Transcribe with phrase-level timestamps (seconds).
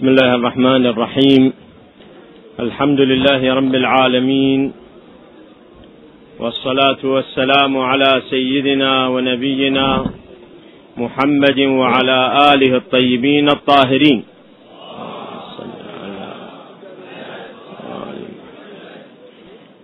[0.00, 1.52] بسم الله الرحمن الرحيم
[2.60, 4.72] الحمد لله رب العالمين
[6.38, 10.04] والصلاه والسلام على سيدنا ونبينا
[10.96, 12.18] محمد وعلى
[12.54, 14.24] اله الطيبين الطاهرين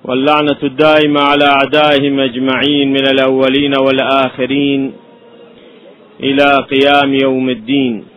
[0.05, 4.93] واللعنه الدائمه على اعدائهم اجمعين من الاولين والاخرين
[6.21, 8.16] إلى قيام يوم الدين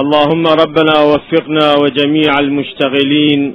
[0.00, 3.54] اللهم ربنا وفقنا وجميع المشتغلين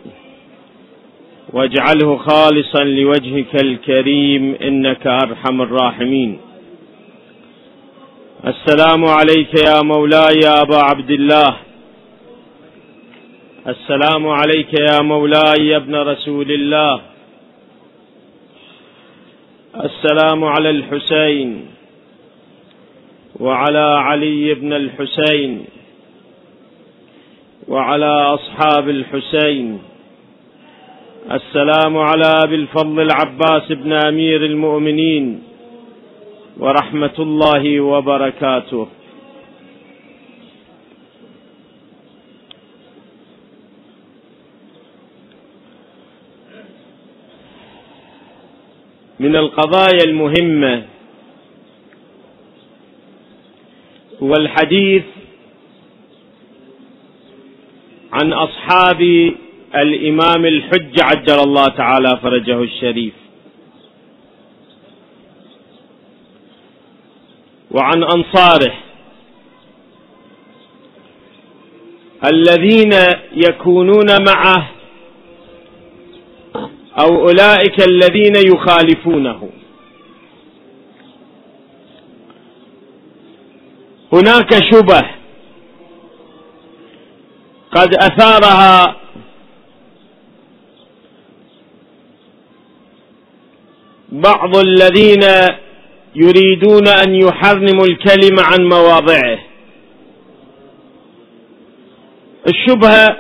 [1.54, 6.40] واجعله خالصا لوجهك الكريم إنك أرحم الراحمين.
[8.48, 11.58] السلام عليك يا مولاي يا أبا عبد الله.
[13.68, 17.02] السلام عليك يا مولاي يا ابن رسول الله.
[19.84, 21.66] السلام على الحسين
[23.40, 25.77] وعلى علي بن الحسين.
[27.68, 29.80] وعلى أصحاب الحسين.
[31.32, 35.44] السلام على ابي الفضل العباس بن أمير المؤمنين.
[36.60, 38.88] ورحمة الله وبركاته.
[49.20, 50.86] من القضايا المهمة
[54.24, 55.04] هو الحديث
[58.14, 59.02] عن أصحاب
[59.76, 63.14] الإمام الحج عجل الله تعالى فرجه الشريف.
[67.72, 68.74] وعن أنصاره.
[72.26, 72.92] الذين
[73.34, 74.70] يكونون معه
[77.00, 79.50] أو أولئك الذين يخالفونه.
[84.14, 85.17] هناك شبه
[87.78, 88.96] قد أثارها.
[94.12, 95.24] بعض الذين
[96.16, 99.40] يريدون أن يحرموا الكلمة عن مواضعه.
[102.48, 103.18] الشبهة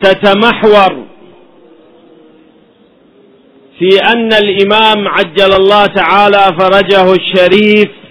[0.00, 1.06] تتمحور
[3.78, 8.01] في أن الإمام عجل الله تعالى فرجه الشريف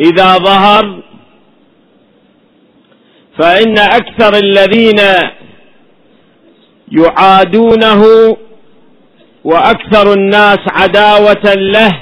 [0.00, 1.02] إذا ظهر
[3.38, 4.98] فإن أكثر الذين
[6.92, 8.02] يعادونه
[9.44, 12.00] وأكثر الناس عداوة له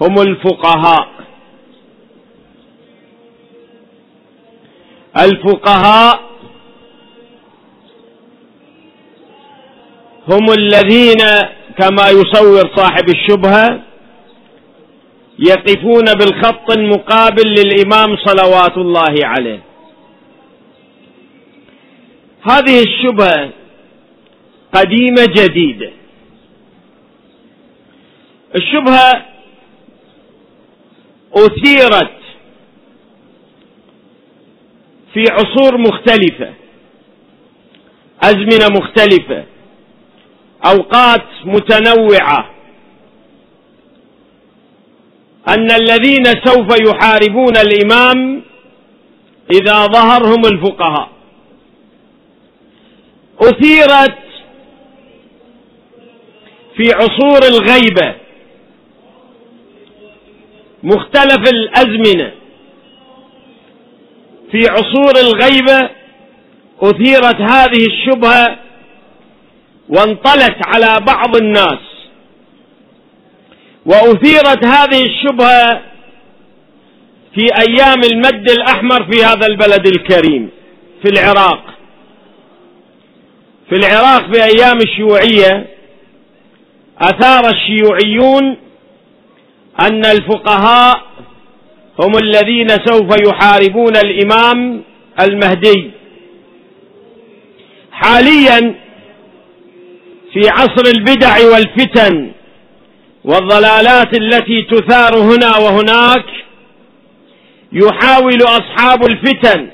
[0.00, 1.08] هم الفقهاء.
[5.16, 6.20] الفقهاء
[10.28, 11.18] هم الذين
[11.78, 13.80] كما يصور صاحب الشبهة
[15.38, 19.60] يقفون بالخط المقابل للإمام صلوات الله عليه.
[22.50, 23.50] هذه الشبهة
[24.74, 25.90] قديمة جديدة.
[28.54, 29.24] الشبهة
[31.34, 32.18] أثيرت
[35.14, 36.52] في عصور مختلفة
[38.22, 39.44] أزمنة مختلفة
[40.66, 42.57] أوقات متنوعة.
[45.48, 48.42] أن الذين سوف يحاربون الإمام
[49.52, 51.08] إذا ظهر هم الفقهاء.
[53.40, 54.18] أثيرت
[56.76, 58.14] في عصور الغيبة
[60.82, 62.32] مختلف الأزمنة.
[64.50, 65.90] في عصور الغيبة
[66.82, 68.58] أثيرت هذه الشبهة
[69.88, 71.87] وانطلت على بعض الناس.
[73.88, 75.80] وأثيرت هذه الشبهة
[77.34, 80.50] في أيام المد الأحمر في هذا البلد الكريم
[81.02, 81.64] في العراق.
[83.68, 85.66] في العراق في أيام الشيوعية
[86.98, 88.56] أثار الشيوعيون
[89.80, 91.02] أن الفقهاء
[92.00, 94.82] هم الذين سوف يحاربون الإمام
[95.20, 95.90] المهدي.
[97.92, 98.74] حاليا
[100.32, 102.30] في عصر البدع والفتن
[103.28, 106.24] والضلالات التي تثار هنا وهناك
[107.72, 109.68] يحاول أصحاب الفتن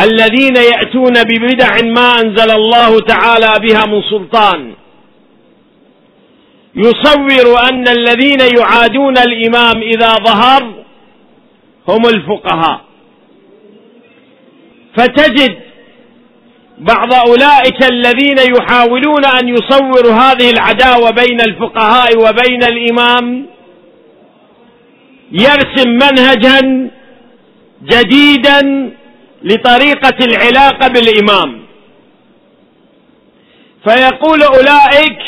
[0.00, 4.74] الذين يأتون ببدع ما أنزل الله تعالى بها من سلطان.
[6.74, 10.62] يصور أن الذين يعادون الإمام إذا ظهر
[11.88, 12.80] هم الفقهاء.
[14.96, 15.65] فتجد
[16.78, 23.46] بعض أولئك الذين يحاولون أن يصوروا هذه العداوة بين الفقهاء وبين الإمام
[25.32, 26.90] يرسم منهجا
[27.82, 28.90] جديدا
[29.42, 31.62] لطريقة العلاقة بالإمام.
[33.84, 35.18] فيقول أولئك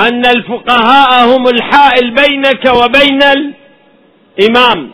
[0.00, 3.20] أن الفقهاء هم الحائل بينك وبين
[4.38, 4.90] الإمام.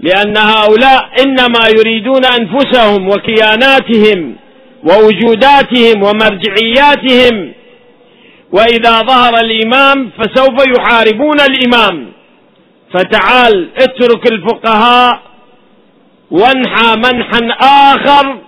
[0.00, 4.36] لأن هؤلاء إنما يريدون أنفسهم وكياناتهم
[4.84, 7.52] ووجوداتهم ومرجعياتهم.
[8.52, 12.12] وإذا ظهر الإمام فسوف يحاربون الإمام.
[12.92, 15.20] فتعال اترك الفقهاء
[16.30, 17.48] وانحى منحا
[17.94, 18.38] آخر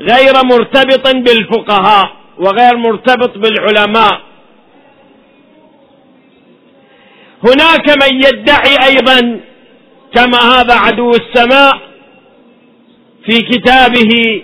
[0.00, 4.20] غير مرتبط بالفقهاء وغير مرتبط بالعلماء.
[7.44, 9.40] هناك من يدعي أيضا
[10.14, 11.78] كما هذا عدو السماء
[13.26, 14.42] في كتابه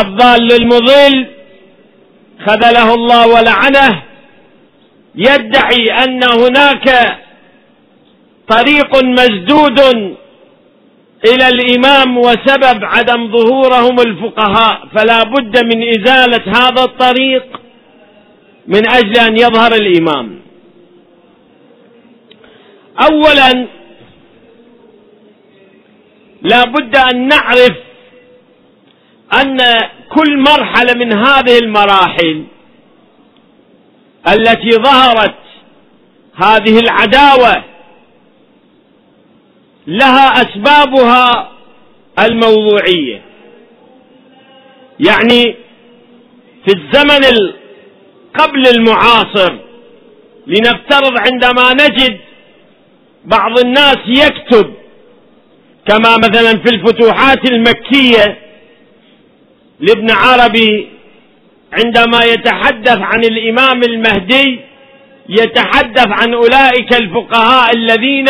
[0.00, 1.26] الضال المضل
[2.46, 4.02] خذله الله ولعنه
[5.14, 7.16] يدعي أن هناك
[8.48, 9.78] طريق مسدود
[11.26, 17.60] إلى الإمام وسبب عدم ظهورهم الفقهاء فلا بد من إزالة هذا الطريق
[18.66, 20.40] من أجل أن يظهر الإمام.
[23.00, 23.66] اولا
[26.42, 27.76] لا بد أن نعرف
[29.32, 29.58] أن
[30.08, 32.44] كل مرحلة من هذه المراحل
[34.28, 35.34] التي ظهرت
[36.34, 37.64] هذه العداوة
[39.86, 41.52] لها أسبابها
[42.18, 43.22] الموضوعية.
[45.00, 45.56] يعني
[46.66, 47.52] في الزمن
[48.38, 49.58] قبل المعاصر
[50.46, 52.18] لنفترض عندما نجد
[53.26, 54.74] بعض الناس يكتب
[55.88, 58.38] كما مثلا في الفتوحات المكية
[59.80, 60.88] لابن عربي
[61.72, 64.60] عندما يتحدث عن الإمام المهدي
[65.28, 68.26] يتحدث عن أولئك الفقهاء الذين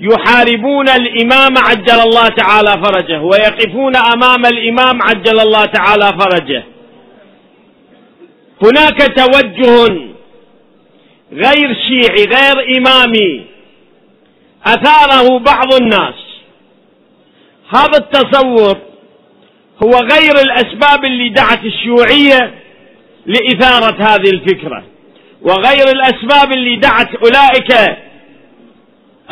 [0.00, 6.64] يحاربون الإمام عجل الله تعالى فرجه ويقفون أمام الإمام عجل الله تعالى فرجه.
[8.62, 10.10] هناك توجه
[11.32, 13.49] غير شيعي غير إمامي
[14.66, 16.14] أثاره بعض الناس.
[17.74, 18.78] هذا التصور
[19.84, 22.54] هو غير الأسباب اللي دعت الشيوعية
[23.26, 24.84] لإثارة هذه الفكرة
[25.42, 27.72] وغير الأسباب اللي دعت أولئك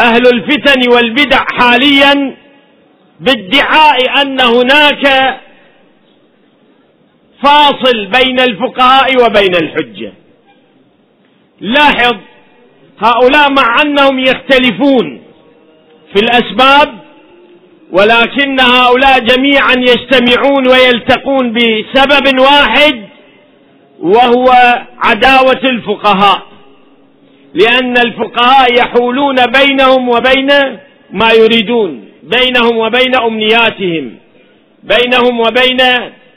[0.01, 2.37] أهل الفتن والبدع حاليا
[3.21, 5.07] بادعاء أن هناك
[7.43, 10.13] فاصل بين الفقهاء وبين الحجة.
[11.61, 12.17] لاحظ
[12.99, 15.18] هؤلاء مع أنهم يختلفون.
[16.15, 16.99] في الأسباب
[17.93, 23.05] ولكن هؤلاء جميعا يجتمعون ويلتقون بسبب واحد
[24.01, 24.51] وهو
[24.99, 26.43] عداوة الفقهاء.
[27.55, 30.49] لأن الفقهاء يحولون بينهم وبين
[31.11, 34.15] ما يريدون بينهم وبين أمنياتهم
[34.83, 35.81] بينهم وبين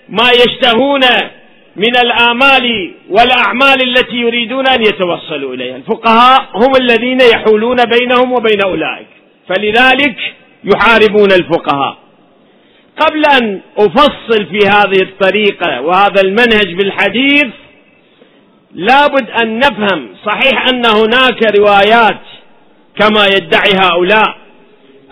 [0.09, 1.01] ما يشتهون
[1.75, 5.75] من الآمال والأعمال التي يريدون أن يتوصلوا إليها.
[5.75, 9.20] الفقهاء هم الذين يحولون بينهم وبين أولئك.
[9.49, 10.15] فلذلك
[10.63, 11.97] يحاربون الفقهاء.
[12.99, 17.47] قبل أن أفصل في هذه الطريقة وهذا المنهج بالحديث
[18.73, 22.19] لابد أن نفهم صحيح أن هناك روايات
[22.99, 24.35] كما يدعي هؤلاء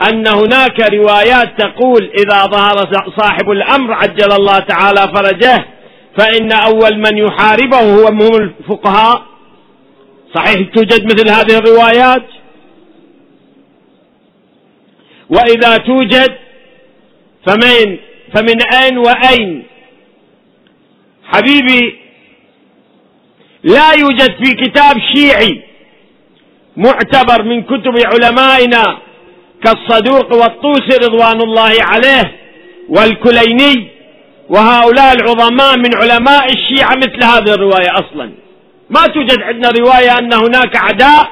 [0.09, 2.87] أن هناك روايات تقول إذا ظهر
[3.17, 5.65] صاحب الأمر عجل الله تعالى فرجه
[6.17, 9.21] فإن أول من يحاربه هو هم الفقهاء.
[10.35, 12.23] صحيح توجد مثل هذه الروايات؟
[15.29, 16.35] وإذا توجد
[17.45, 17.97] فمن
[18.33, 19.63] فمن أين وأين؟
[21.23, 21.99] حبيبي
[23.63, 25.61] لا يوجد في كتاب شيعي
[26.77, 28.97] معتبر من كتب علمائنا
[29.63, 32.35] كالصدوق والطوسي رضوان الله عليه
[32.89, 33.87] والكليني
[34.49, 38.31] وهؤلاء العظماء من علماء الشيعة مثل هذه الرواية أصلا.
[38.89, 41.31] ما توجد عندنا رواية أن هناك عداء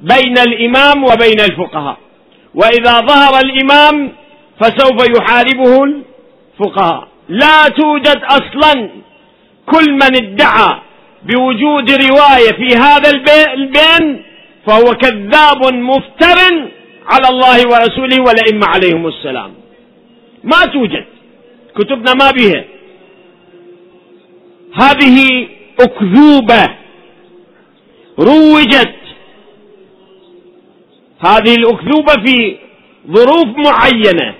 [0.00, 1.98] بين الإمام وبين الفقهاء.
[2.54, 4.12] وإذا ظهر الإمام
[4.60, 7.08] فسوف يحاربه الفقهاء.
[7.28, 8.90] لا توجد أصلا
[9.66, 10.80] كل من ادعى
[11.26, 13.10] بوجود رواية في هذا
[13.54, 14.22] البين
[14.66, 16.38] فهو كذاب مفتر
[17.06, 19.54] على الله ورسوله والأئمة عليهم السلام.
[20.44, 21.04] ما توجد.
[21.76, 22.64] كتبنا ما بها.
[24.74, 25.48] هذه
[25.80, 26.70] أكذوبة
[28.18, 29.01] روجت
[31.24, 32.56] هذه الأكذوبة في
[33.10, 34.34] ظروف معينة.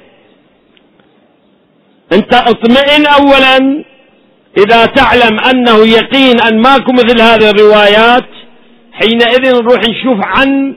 [2.13, 3.85] أنت اطمئن اولا
[4.59, 8.29] إذا تعلم أنه يقين أن ماكو مثل هذه الروايات.
[8.93, 10.75] حينئذ نروح نشوف عن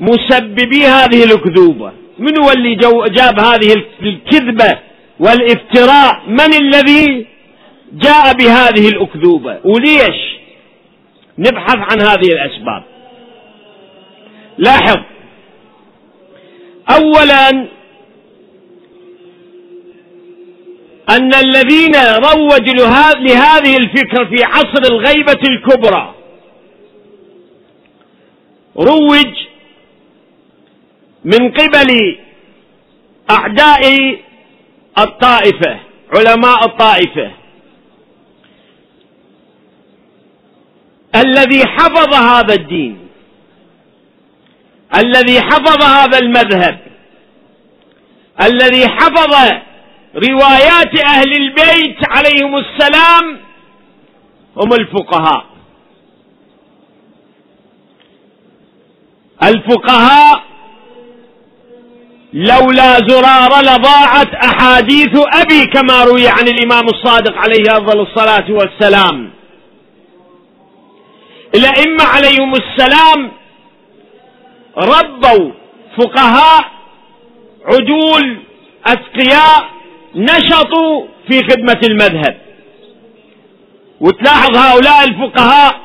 [0.00, 1.92] مسببي هذه الأكذوبة.
[2.18, 2.74] من هو اللي
[3.08, 4.78] جاب هذه الكذبة
[5.20, 7.26] والافتراء؟ من الذي
[7.92, 10.32] جاء بهذه الأكذوبة؟ وليش
[11.38, 12.82] نبحث عن هذه الأسباب؟
[14.58, 14.96] لاحظ
[16.90, 17.50] أولا
[21.10, 26.14] أن الذين روجوا لهذه الفكرة في عصر الغيبة الكبرى
[28.76, 29.26] روج
[31.24, 32.18] من قبل
[33.30, 33.82] أعداء
[34.98, 35.80] الطائفة
[36.16, 37.32] علماء الطائفة
[41.14, 43.01] الذي حفظ هذا الدين.
[44.96, 46.78] الذي حفظ هذا المذهب
[48.42, 49.34] الذي حفظ
[50.30, 53.38] روايات أهل البيت عليهم السلام
[54.56, 55.44] هم الفقهاء.
[59.42, 60.42] الفقهاء
[62.32, 69.30] لولا زرار لضاعت أحاديث أبي كما روي عن الإمام الصادق عليه أفضل الصلاة والسلام.
[71.54, 73.30] الأئمة عليهم السلام
[74.76, 75.52] ربوا
[75.98, 76.64] فقهاء
[77.64, 78.38] عدول
[78.86, 79.68] أتقياء
[80.14, 82.40] نشطوا في خدمة المذهب.
[84.00, 85.80] وتلاحظ هؤلاء الفقهاء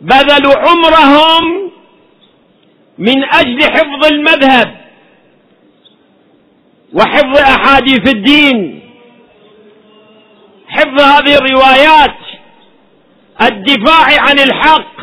[0.00, 1.70] بذلوا عمرهم
[2.98, 4.74] من أجل حفظ المذهب
[6.92, 8.80] وحفظ أحاديث الدين.
[10.68, 12.16] حفظ هذه الروايات
[13.42, 14.93] الدفاع عن الحق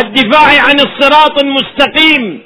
[0.00, 2.42] الدفاع عن الصراط المستقيم.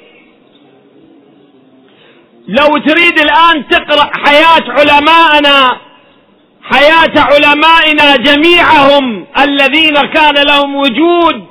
[2.47, 5.77] لو تريد الآن تقرأ حياة علمائنا
[6.63, 11.45] حياة علمائنا جميعهم الذين كان لهم وجود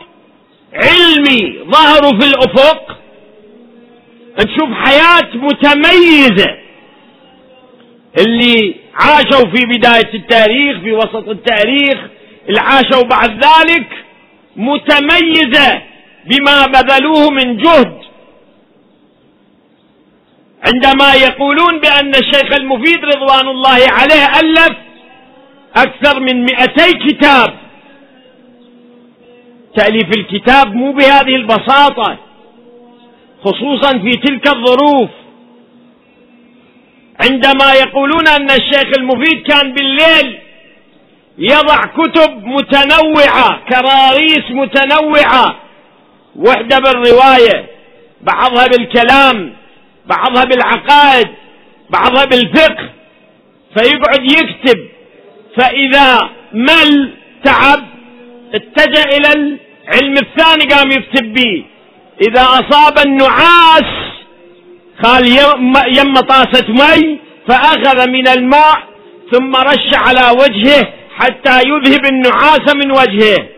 [0.74, 2.98] علمي ظهروا في الأفق
[4.38, 6.56] تشوف حياة متميزة
[8.18, 11.98] اللي عاشوا في بداية التاريخ في وسط التاريخ
[12.48, 13.86] اللي عاشوا بعد ذلك
[14.56, 15.82] متميزة.
[16.28, 17.98] بما بذلوه من جهد.
[20.66, 24.76] عندما يقولون بأن الشيخ المفيد رضوان الله عليه ألف
[25.76, 27.54] أكثر من مئتي كتاب.
[29.76, 32.16] تأليف الكتاب مو بهذه البساطة
[33.44, 35.10] خصوصا في تلك الظروف.
[37.20, 40.38] عندما يقولون أن الشيخ المفيد كان بالليل
[41.38, 45.56] يضع كتب متنوعة كراريس متنوعة
[46.38, 47.66] وحده بالرواية
[48.20, 49.52] بعضها بالكلام
[50.06, 51.28] بعضها بالعقائد
[51.90, 52.88] بعضها بالفقه.
[53.76, 54.78] فيقعد يكتب
[55.56, 57.12] فإذا مل
[57.44, 57.84] تعب
[58.54, 61.64] اتجه إلى العلم الثاني قام يكتب به.
[62.28, 63.90] إذا أصاب النعاس
[65.02, 65.26] قال
[65.98, 67.18] يم طاسة مي
[67.48, 68.78] فأخذ من الماء
[69.32, 73.48] ثم رش على وجهه حتى يذهب النعاس من وجهه.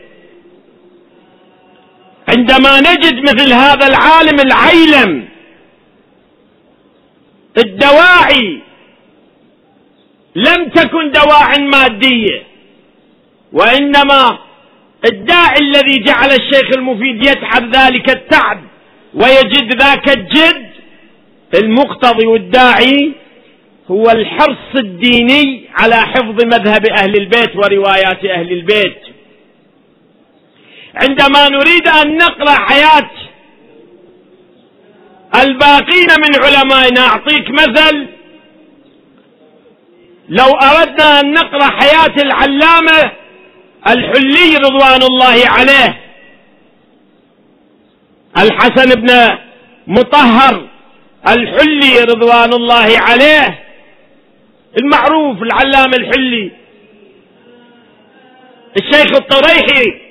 [2.50, 5.28] عندما نجد مثل هذا العالم العيلم
[7.58, 8.58] الدواعي
[10.34, 12.42] لم تكن دواعي مادية
[13.52, 14.38] وإنما
[15.12, 18.60] الداعي الذي جعل الشيخ المفيد يتعب ذلك التعب
[19.14, 20.70] ويجد ذاك الجد
[21.54, 23.12] المقتضي والداعي
[23.90, 28.98] هو الحرص الديني على حفظ مذهب أهل البيت وروايات أهل البيت.
[31.00, 33.10] عندما نريد أن نقرأ حياة
[35.42, 38.06] الباقين من علمائنا أعطيك مثل
[40.28, 43.12] لو أردنا أن نقرأ حياة العلامة
[43.88, 46.00] الحلي رضوان الله عليه
[48.38, 49.38] الحسن بن
[49.86, 50.68] مطهر
[51.28, 53.58] الحلي رضوان الله عليه
[54.78, 56.50] المعروف العلامة الحلي
[58.76, 60.09] الشيخ الطريحي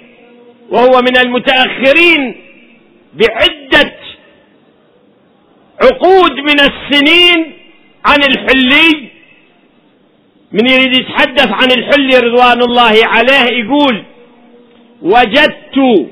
[0.71, 2.35] وهو من المتأخرين
[3.13, 3.91] بعدة
[5.81, 7.53] عقود من السنين
[8.05, 9.09] عن الحلي.
[10.51, 14.03] من يريد يتحدث عن الحلي رضوان الله عليه يقول
[15.01, 16.07] وجدت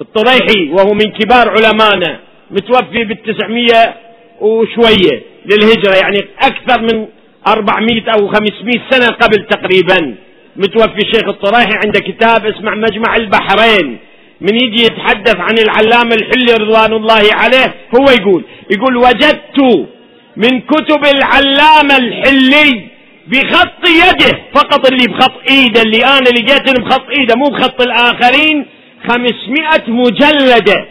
[0.00, 3.94] الطريحي وهو من كبار علمائنا متوفي بالتسعمية
[4.40, 7.06] وشوية للهجرة يعني أكثر من
[7.46, 10.14] 400 أو 500 سنة قبل تقريبا.
[10.56, 13.98] متوفي الشيخ الطراحي عنده كتاب اسمه مجمع البحرين.
[14.40, 19.88] من يجي يتحدث عن العلامة الحلي رضوان الله عليه هو يقول يقول وجدت
[20.36, 22.88] من كتب العلامة الحلي
[23.26, 28.66] بخط يده فقط اللي بخط إيده اللي أنا لقيت بخط إيده مو بخط الآخرين
[29.08, 30.86] خمسمائة مجلدة.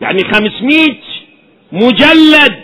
[0.00, 0.96] يعني خمسمائة
[1.72, 2.54] مجلد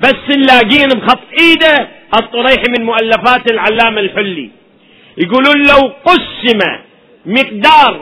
[0.00, 4.50] بس نلاقين بخط إيده الطريح من مؤلفات العلامة الحلي.
[5.18, 6.60] يقولون لو قسم
[7.26, 8.00] مقدار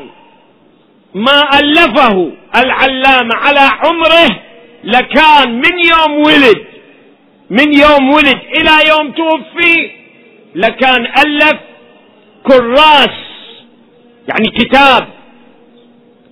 [1.14, 4.40] ما ألفه العلامة على عمره
[4.84, 6.64] لكان من يوم ولد.
[7.50, 9.90] من يوم ولد إلى يوم توفي
[10.54, 11.60] لكان ألف
[12.42, 13.16] كراس
[14.28, 15.08] يعني كتاب.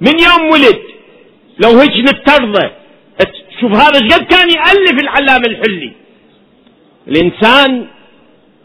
[0.00, 0.82] من يوم ولد
[1.58, 2.70] لو هيك نفترضه
[3.60, 5.92] شوف هذا قد كان يألف العلامة الحلي.
[7.08, 7.86] الإنسان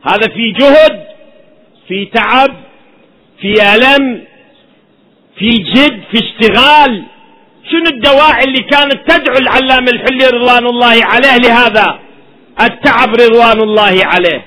[0.04, 1.04] هذا في جهد
[1.88, 2.56] في تعب
[3.42, 4.24] في ألم
[5.36, 7.04] في جد في اشتغال.
[7.72, 12.00] شنو الدواعي اللي كانت تدعو العلامة الحلي رضوان الله عليه لهذا؟
[12.62, 14.46] التعب رضوان الله عليه.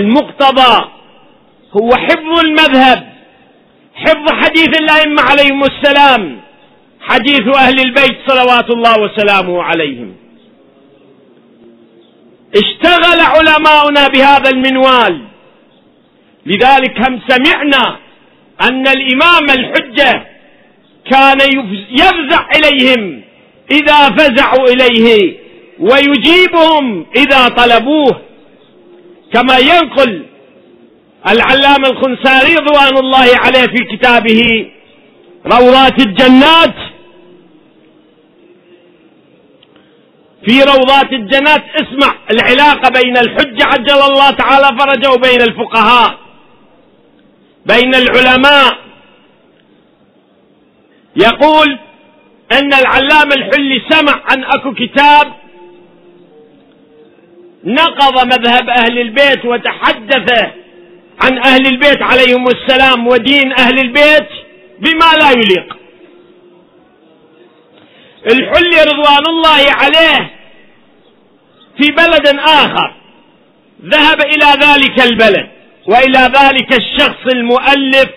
[0.00, 0.88] المقتضى
[1.72, 3.12] هو حفظ المذهب
[3.94, 6.40] حفظ حديث الأئمة عليهم السلام
[7.00, 10.16] حديث أهل البيت صلوات الله وسلامه عليهم.
[12.56, 15.24] اشتغل علماؤنا بهذا المنوال.
[16.46, 17.96] لذلك هم سمعنا
[18.62, 20.26] أن الإمام الحجة
[21.10, 21.38] كان
[21.90, 23.22] يفزع إليهم
[23.70, 25.36] إذا فزعوا إليه
[25.78, 28.20] ويجيبهم إذا طلبوه.
[29.32, 30.22] كما ينقل
[31.28, 34.70] العلامة الخنساري رضوان الله عليه في كتابه
[35.46, 36.74] روضات الجنات
[40.46, 46.18] في روضات الجنات اسمع العلاقة بين الحجة عجل الله تعالى فرجه وبين الفقهاء
[47.66, 48.78] بين العلماء.
[51.16, 51.78] يقول
[52.52, 55.32] إن العلامة الحلي سمع عن أكو كتاب
[57.64, 60.32] نقض مذهب أهل البيت وتحدث
[61.22, 64.28] عن أهل البيت عليهم السلام ودين أهل البيت
[64.80, 65.77] بما لا يليق.
[68.26, 70.30] الحلي رضوان الله عليه
[71.78, 72.94] في بلد آخر.
[73.84, 75.48] ذهب إلى ذلك البلد
[75.86, 78.10] وإلى ذلك الشخص المؤلف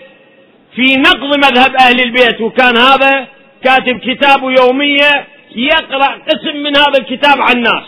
[0.76, 2.40] في نقض مذهب أهل البيت.
[2.40, 3.26] وكان هذا
[3.64, 5.26] كاتب كتابه يومية
[5.56, 7.84] يقرأ قسم من هذا الكتاب على الناس.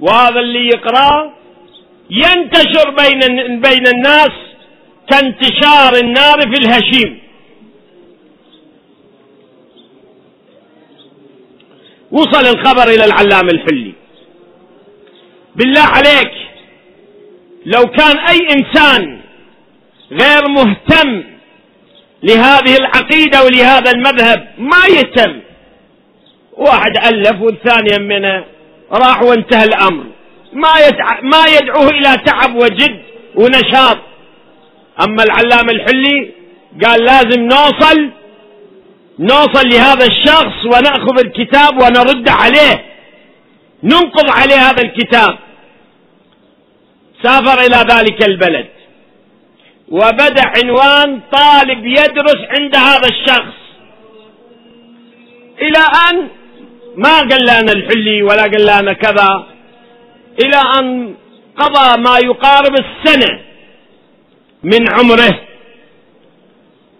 [0.00, 1.32] وهذا اللي يقراه
[2.10, 3.20] ينتشر بين
[3.60, 4.32] بين الناس
[5.10, 7.21] كانتشار النار في الهشيم.
[12.12, 13.92] وصل الخبر إلى العلام الحلي.
[15.56, 16.32] بالله عليك
[17.66, 19.20] لو كان أي إنسان
[20.12, 21.24] غير مهتم
[22.22, 25.40] لهذه العقيدة ولهذا المذهب ما يهتم.
[26.52, 28.44] واحد ألف والثاني منه
[28.92, 30.04] راح وانتهى الأمر.
[30.52, 31.20] ما يدع...
[31.20, 33.02] ما يدعوه إلى تعب وجد
[33.34, 33.98] ونشاط.
[35.00, 36.30] أما العلامة الحلي
[36.84, 38.10] قال لازم نوصل
[39.18, 42.84] نوصل لهذا الشخص ونأخذ الكتاب ونرد عليه.
[43.82, 45.38] ننقض عليه هذا الكتاب.
[47.22, 48.66] سافر إلى ذلك البلد.
[49.88, 53.58] وبدأ عنوان طالب يدرس عند هذا الشخص.
[55.60, 56.28] إلى أن
[56.96, 59.46] ما قال لنا الحلي ولا قال لنا كذا.
[60.44, 61.14] إلى أن
[61.56, 63.40] قضى ما يقارب السنة
[64.62, 65.40] من عمره.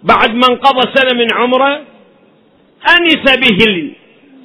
[0.03, 1.81] بعد ما انقضى سنة من عمره
[2.88, 3.92] أنس به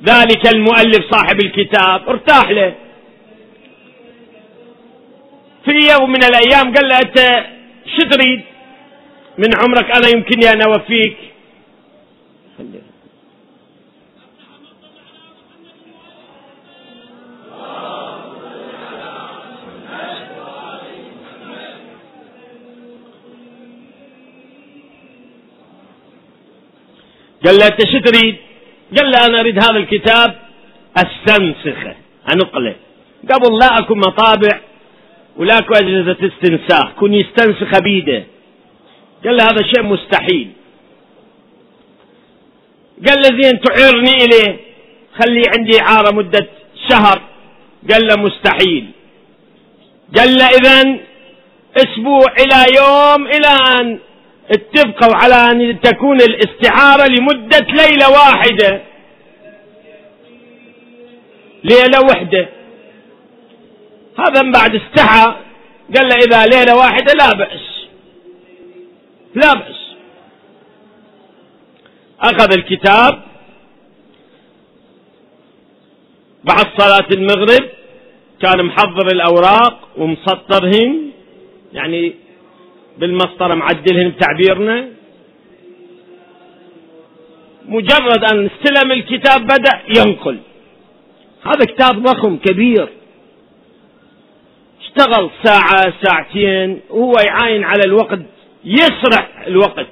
[0.06, 2.74] ذلك المؤلف صاحب الكتاب ارتاح له.
[5.66, 7.46] في يوم من الأيام قال له أنت
[7.98, 8.42] شو تريد؟
[9.38, 11.18] من عمرك أنا يمكنني أن أوفيك.
[27.48, 28.36] قال له انت شو تريد؟
[28.98, 30.36] قال له أنا أريد هذا الكتاب
[30.98, 31.96] أستنسخه.
[32.34, 32.76] انقله
[33.32, 34.60] قبل لا أكو مطابع
[35.38, 36.92] ولاكو أجهزة استنساخ.
[37.00, 38.24] كن يستنسخ بيده.
[39.26, 40.50] قال له هذا شيء مستحيل.
[43.08, 44.58] قال له زين تعيرني إليه.
[45.20, 46.48] خلي عندي إعارة مدة
[46.90, 47.22] شهر.
[47.92, 48.86] قال له مستحيل.
[50.18, 51.00] قال له اذا
[51.78, 54.00] أسبوع إلى يوم إلى أن
[54.52, 58.82] اتفقوا على أن تكون الاستعارة لمدة ليلة واحدة.
[61.64, 62.50] ليلة وحدة.
[64.20, 65.36] هذا من بعد استحى.
[65.96, 67.88] قال له إذا ليلة واحدة لا بأس.
[69.36, 69.96] لا بأس.
[72.22, 73.22] أخذ الكتاب.
[76.44, 77.70] بعد صلاة المغرب.
[78.42, 81.12] كان محضر الأوراق ومسطرهن
[81.74, 82.16] يعني
[83.00, 84.88] بالمسطرة معدلهن بتعبيرنا.
[87.66, 90.38] مجرد أن استلم الكتاب بدأ ينقل.
[91.44, 92.90] هذا كتاب ضخم كبير.
[94.82, 98.20] اشتغل ساعة ساعتين وهو يعاين على الوقت
[98.66, 99.88] يسرع الوقت.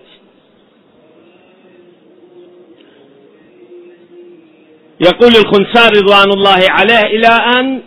[4.99, 7.81] يقول الخنسان رضوان الله عليه إلى أن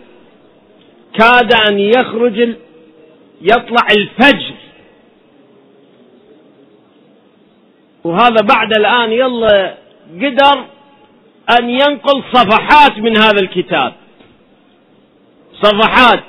[1.19, 2.55] كاد أن يخرج
[3.41, 4.53] يطلع الفجر.
[8.03, 9.77] وهذا بعد الآن يلا
[10.15, 10.65] قدر
[11.59, 13.93] أن ينقل صفحات من هذا الكتاب.
[15.61, 16.23] صفحات.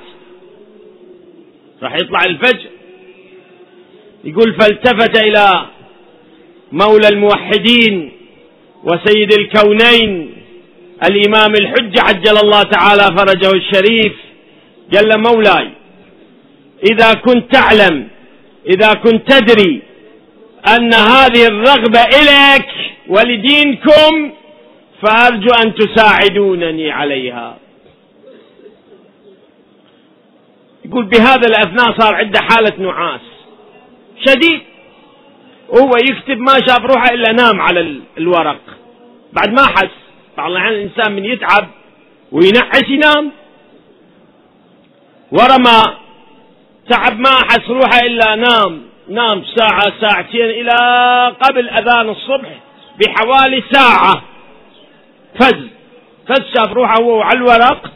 [1.83, 2.71] راح يطلع الفجر.
[4.25, 5.67] يقول فالتفت إلى
[6.73, 8.13] مولى الموحدين
[8.85, 10.33] وسيد الكونين
[11.05, 14.13] الإمام الحجة عجل الله تعالى فرجه الشريف
[14.95, 15.71] قال له مولاي.
[16.91, 18.09] إذا كنت تعلم
[18.67, 19.83] إذا كنت تدري
[20.69, 22.67] أن هذه الرغبة إليك
[23.09, 24.33] ولدينكم
[25.03, 27.59] فأرجو أن تساعدونني عليها.
[30.85, 33.21] يقول بهذا الأثناء صار عنده حالة نعاس.
[34.27, 34.61] شديد.
[35.69, 38.61] وهو يكتب ما شاف روحه إلا نام على الورق.
[39.33, 39.91] بعد ما حس
[40.37, 41.69] بعض الأحيان الإنسان من يتعب
[42.33, 43.33] وينعس ينام.
[45.33, 45.95] ورمى
[46.91, 48.90] تعب ما أحس روحه إلا نام.
[49.11, 50.77] نام ساعة ساعتين إلى
[51.41, 52.61] قبل أذان الصبح
[53.01, 54.23] بحوالي ساعة.
[55.41, 55.67] فز.
[56.29, 57.93] فز شاف روحه وهو على الورق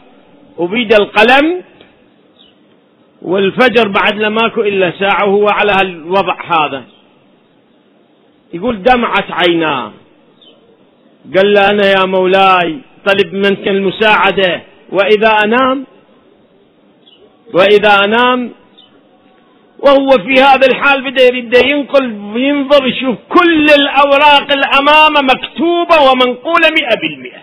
[0.57, 1.63] وبيد القلم.
[3.21, 6.83] والفجر بعد لماكو إلا ساعة وهو على هالوضع هذا.
[8.53, 9.91] يقول دمعت عيناه.
[11.35, 14.61] قال له أنا يا مولاي طلب منك المساعدة.
[14.91, 15.85] وإذا أنام
[17.53, 18.51] وإذا أنام
[19.85, 26.99] وهو في هذا الحال بدا يريد ينقل وينظر يشوف كل الأوراق الأمامه مكتوبة ومنقولة مئة
[27.01, 27.41] بالمئة.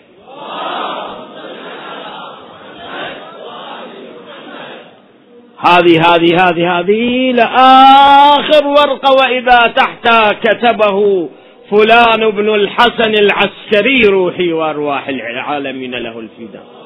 [5.58, 11.28] هذه هذه هذه هذه لآخر ورقة وإذا تحت كتبه
[11.70, 16.81] فلان بن الحسن العسكري روحي وأرواح العالمين له الفداء.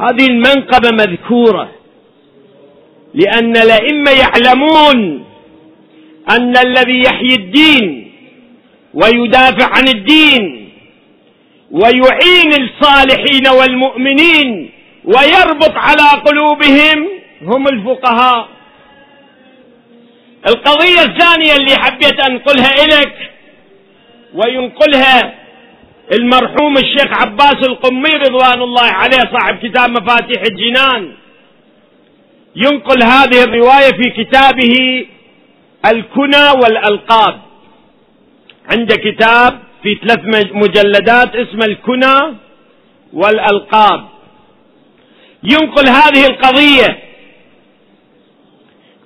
[0.00, 1.70] هذه المنقبة مذكورة
[3.14, 5.24] لأن الأئمة يعلمون
[6.30, 8.12] أن الذي يحيي الدين
[8.94, 10.70] ويدافع عن الدين
[11.70, 14.70] ويعين الصالحين والمؤمنين
[15.04, 17.08] ويربط على قلوبهم
[17.42, 18.48] هم الفقهاء.
[20.48, 23.14] القضية الثانية اللي حبيت أنقلها إليك
[24.34, 25.34] وينقلها
[26.12, 31.12] المرحوم الشيخ عباس القمي رضوان الله عليه صاحب كتاب مفاتيح الجنان.
[32.56, 35.06] ينقل هذه الرواية في كتابه
[35.86, 37.40] الكنى والألقاب.
[38.72, 40.20] عند كتاب في ثلاث
[40.52, 42.36] مجلدات اسمه الكنى
[43.12, 44.04] والألقاب.
[45.42, 46.98] ينقل هذه القضية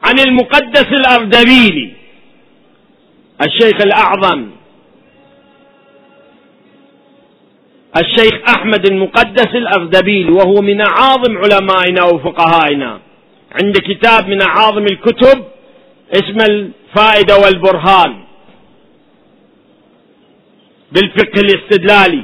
[0.03, 1.93] عن المقدس الأردبيلي
[3.43, 4.51] الشيخ الأعظم
[8.01, 13.01] الشيخ أحمد المقدس الأردبيلي وهو من أعاظم علمائنا وفقهائنا.
[13.63, 15.45] عند كتاب من أعاظم الكتب
[16.13, 18.15] اسمه الفائدة والبرهان.
[20.93, 22.23] بالفقه الاستدلالي.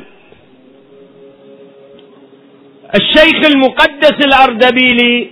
[2.94, 5.30] الشيخ المقدس الأردبيلي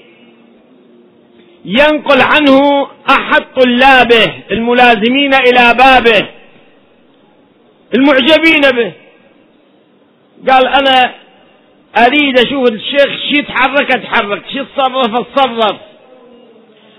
[1.64, 6.28] ينقل عنه أحد طلابه الملازمين إلى بابه
[7.94, 9.01] المعجبين به.
[10.50, 11.14] قال أنا
[12.07, 15.76] أريد أشوف الشيخ شي يتحرك أتحرك شي يتصرف أتصرف.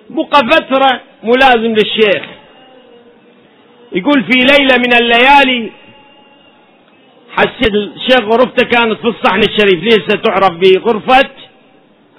[0.10, 2.24] بقى فترة ملازم للشيخ.
[3.96, 5.72] يقول في ليلة من الليالي
[7.32, 11.30] حسيت الشيخ غرفته كانت في الصحن الشريف ليس تعرف بغرفة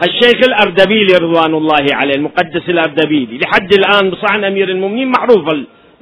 [0.02, 5.48] الشيخ الأردبيلي رضوان الله عليه المقدس الأردبيلي لحد الآن بصحن أمير المؤمنين معروف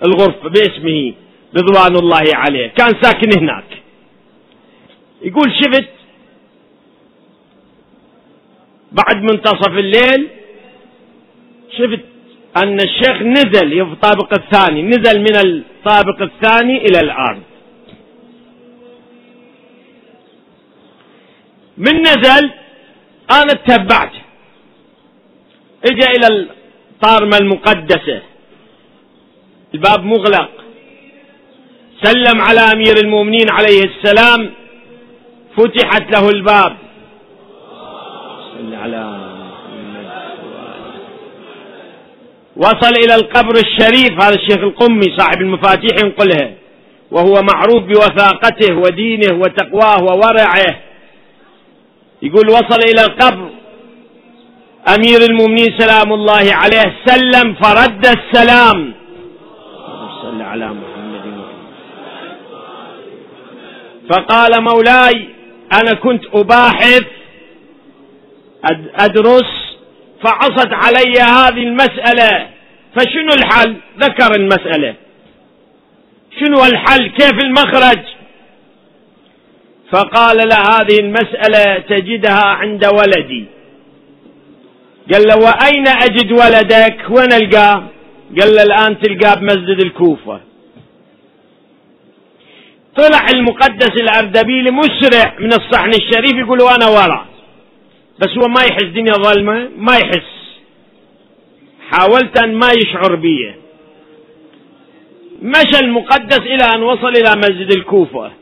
[0.04, 1.12] الغرفة باسمه
[1.56, 2.66] رضوان الله عليه.
[2.66, 3.64] كان ساكن هناك.
[5.24, 5.88] يقول شفت
[8.92, 10.28] بعد منتصف الليل
[11.78, 12.04] شفت
[12.56, 17.42] أن الشيخ نزل في الطابق الثاني نزل من الطابق الثاني إلى الأرض.
[21.78, 22.50] من نزل؟
[23.30, 24.22] أنا اتبعته
[25.84, 28.22] اجى إلى الطارمة المقدسة.
[29.74, 30.50] الباب مغلق.
[32.02, 34.50] سلم على أمير المؤمنين عليه السلام.
[35.56, 36.76] فتحت له الباب.
[38.58, 39.18] صل على
[42.56, 46.50] وصل إلى القبر الشريف هذا الشيخ القمي صاحب المفاتيح ينقلها.
[47.10, 50.76] وهو معروف بوثاقته ودينه وتقواه وورعه.
[52.22, 53.48] يقول وصل إلى القبر.
[54.94, 58.94] أمير المؤمنين سلام الله عليه سلم فرد السلام.
[60.22, 61.42] صل على محمد.
[64.10, 65.28] فقال مولاي
[65.80, 67.04] أنا كنت أباحث
[68.94, 69.76] أدرس
[70.22, 72.48] فعصت علي هذه المسألة.
[72.96, 74.94] فشنو الحل؟ ذكر المسألة.
[76.40, 77.98] شنو الحل؟ كيف المخرج؟
[79.92, 83.44] فقال له هذه المسألة تجدها عند ولدي.
[85.12, 87.82] قال له وأين أجد ولدك؟ وين ألقاه؟
[88.40, 90.40] قال له الآن تلقاه بمسجد الكوفة.
[92.96, 97.26] طلع المقدس الأردبيلي مسرع من الصحن الشريف يقول أنا ورا.
[98.18, 100.32] بس هو ما يحس دنيا ظلمة ما يحس.
[101.90, 103.54] حاولت أن ما يشعر بي.
[105.42, 108.32] مشى المقدس إلى أن وصل إلى مسجد الكوفة.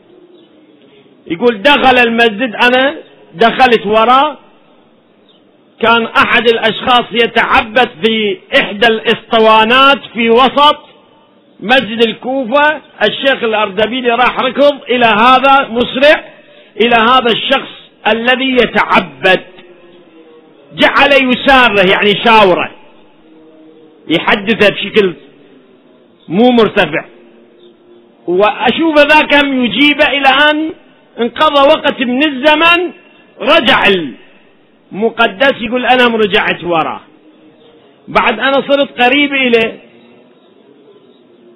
[1.27, 2.95] يقول دخل المسجد أنا
[3.33, 4.37] دخلت وراه
[5.81, 10.90] كان أحد الأشخاص يتعبد في إحدى الإسطوانات في وسط.
[11.61, 16.23] مسجد الكوفة الشيخ الأردبيلي راح ركض إلى هذا مسرع
[16.81, 17.71] إلى هذا الشخص
[18.07, 19.43] الذي يتعبد.
[20.73, 22.71] جعل يساره يعني شاوره.
[24.07, 25.13] يحدثه بشكل
[26.27, 27.05] مو مرتفع.
[28.27, 30.71] وأشوف ذاك هم يجيب إلى أن
[31.19, 32.91] انقضى وقت من الزمن
[33.41, 33.83] رجع
[34.91, 37.01] المقدس يقول أنا رجعت وراه.
[38.07, 39.90] بعد أنا صرت قريب إليه.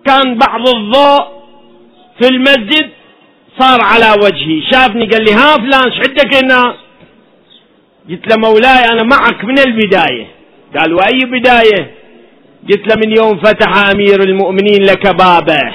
[0.05, 1.25] كان بعض الضوء
[2.19, 2.89] في المسجد
[3.59, 4.61] صار على وجهي.
[4.71, 6.73] شافني قال لي ها فلان شعدك هنا؟
[8.09, 10.27] قلت له مولاي أنا معك من البداية.
[10.75, 11.91] قال وأي بداية؟
[12.69, 15.73] قلت له من يوم فتح أمير المؤمنين لك بابه.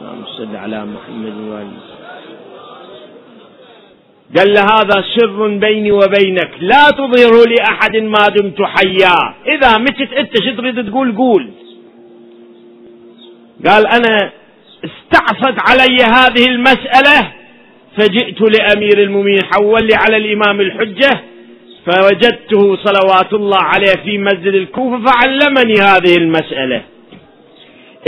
[0.00, 1.88] اللهم صل على محمد وآله
[4.36, 9.34] قال له هذا سر بيني وبينك لا تظهره لأحد ما دمت حيا.
[9.54, 11.50] إذا متت أنت شو تريد تقول؟ قول.
[13.66, 14.30] قال أنا
[14.84, 17.32] استعصت علي هذه المسألة
[17.96, 21.20] فجئت لأمير المؤمنين حول لي على الإمام الحجة
[21.86, 26.82] فوجدته صلوات الله عليه في مسجد الكوفة فعلمني هذه المسألة.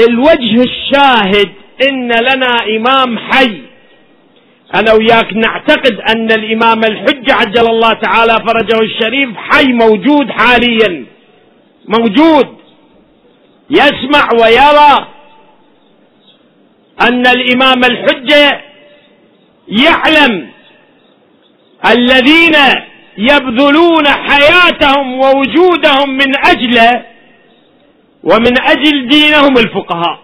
[0.08, 1.48] الوجه الشاهد
[1.88, 3.60] إن لنا إمام حي.
[4.74, 11.04] أنا وياك نعتقد أن الإمام الحجة عجل الله تعالى فرجه الشريف حي موجود حاليا.
[11.88, 12.48] موجود.
[13.70, 15.08] يسمع ويرى.
[17.02, 18.60] أن الإمام الحجة
[19.68, 20.50] يعلم
[21.86, 22.54] الذين
[23.18, 27.02] يبذلون حياتهم ووجودهم من اجله
[28.24, 30.20] ومن أجل دينهم الفقهاء.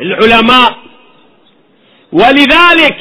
[0.00, 0.76] العلماء.
[2.12, 2.98] ولذلك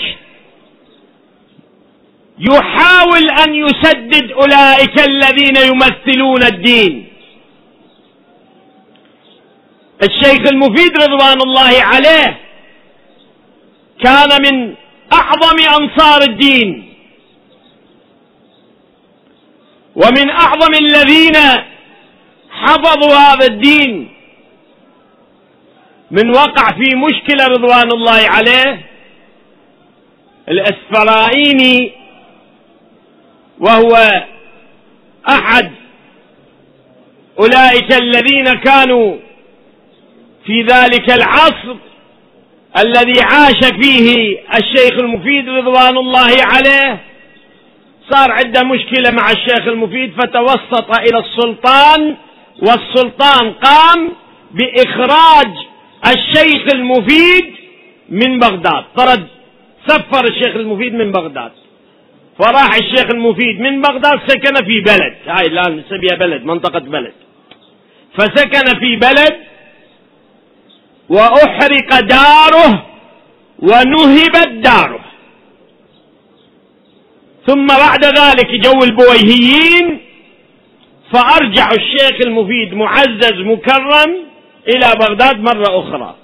[2.39, 7.06] يحاول أن يسدد أولئك الذين يمثلون الدين.
[10.03, 12.37] الشيخ المفيد رضوان الله عليه
[14.03, 14.75] كان من
[15.13, 16.93] أعظم أنصار الدين.
[19.95, 21.35] ومن أعظم الذين
[22.51, 24.09] حفظوا هذا الدين
[26.11, 28.81] من وقع في مشكلة رضوان الله عليه
[30.49, 31.91] الإسفرائيني
[33.59, 34.23] وهو
[35.29, 35.71] أحد
[37.39, 39.15] أولئك الذين كانوا
[40.47, 41.75] في ذلك العصر
[42.77, 46.99] الذي عاش فيه الشيخ المفيد رضوان الله عليه
[48.09, 52.15] صار عنده مشكلة مع الشيخ المفيد فتوسط إلى السلطان
[52.61, 54.11] والسلطان قام
[54.51, 55.51] بإخراج
[56.05, 57.53] الشيخ المفيد
[58.09, 58.83] من بغداد.
[58.95, 59.27] طرد
[59.87, 61.51] سفر الشيخ المفيد من بغداد.
[62.39, 65.15] فراح الشيخ المفيد من بغداد سكن في بلد.
[65.27, 67.13] هاي الآن نسميها بلد منطقة بلد.
[68.17, 69.35] فسكن في بلد
[71.09, 72.85] وأحرق داره
[73.59, 74.99] ونهبت داره
[77.47, 80.01] ثم بعد ذلك جو البويهيين
[81.13, 84.15] فأرجع الشيخ المفيد معزز مكرم
[84.67, 86.15] إلى بغداد مرة أخرى.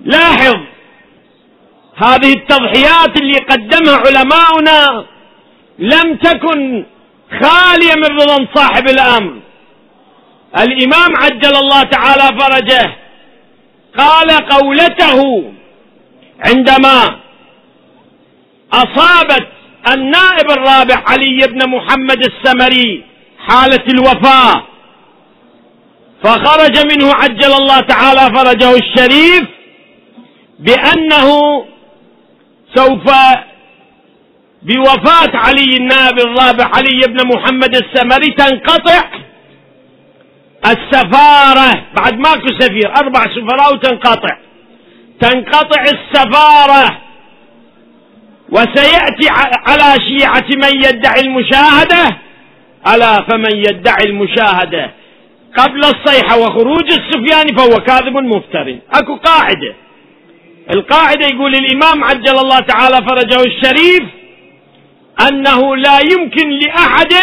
[0.00, 0.56] لاحظ
[1.96, 5.06] هذه التضحيات اللي قدمها علماؤنا
[5.78, 6.84] لم تكن
[7.42, 9.40] خالية من رضا صاحب الأمر.
[10.58, 13.01] الإمام عجل الله تعالى فرجه
[13.98, 15.52] قال قولته
[16.46, 17.18] عندما
[18.72, 19.46] أصابت
[19.92, 23.04] النائب الرابع علي بن محمد السمري
[23.38, 24.62] حالة الوفاة
[26.22, 29.44] فخرج منه عجل الله تعالى فرجه الشريف
[30.58, 31.28] بأنه
[32.74, 33.04] سوف
[34.62, 39.02] بوفاة علي النائب الرابع علي بن محمد السمري تنقطع.
[40.64, 44.36] السفارة بعد ماكو سفير أربع سفراء وتنقطع.
[45.20, 46.98] تنقطع السفارة.
[48.50, 49.28] وسيأتي
[49.66, 52.16] على شيعة من يدعي المشاهدة.
[52.94, 54.90] ألا فمن يدعي المشاهدة؟
[55.58, 58.78] قبل الصيحة وخروج السفيان فهو كاذب مفتر.
[58.92, 59.74] أكو قاعدة.
[60.70, 64.02] القاعدة يقول الإمام عجل الله تعالى فرجه الشريف
[65.28, 67.14] أنه لا يمكن لأحد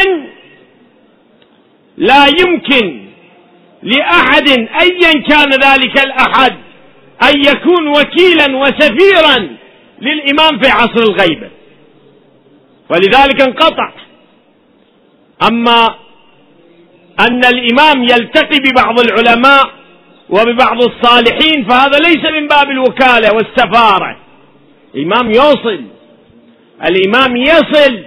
[1.97, 3.08] لا يمكن
[3.83, 4.49] لأحد
[4.81, 6.53] أيا كان ذلك الأحد
[7.23, 9.47] أن يكون وكيلا وسفيرا
[10.01, 11.49] للإمام في عصر الغيبة.
[12.89, 13.91] ولذلك انقطع.
[15.47, 15.95] أما
[17.19, 19.69] أن الإمام يلتقي ببعض العلماء
[20.29, 24.17] وببعض الصالحين فهذا ليس من باب الوكالة والسفارة.
[24.95, 25.83] الإمام يوصل.
[26.83, 28.03] الإمام يصل.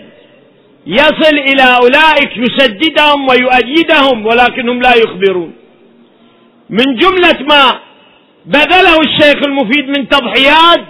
[0.86, 5.61] يصل إلى أولئك يسددهم ويؤيدهم ولكنهم لا يخبرون.
[6.78, 7.80] من جملة ما
[8.46, 10.88] بذله الشيخ المفيد من تضحيات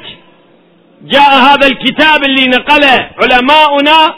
[1.02, 4.14] جاء هذا الكتاب اللي نقله علماؤنا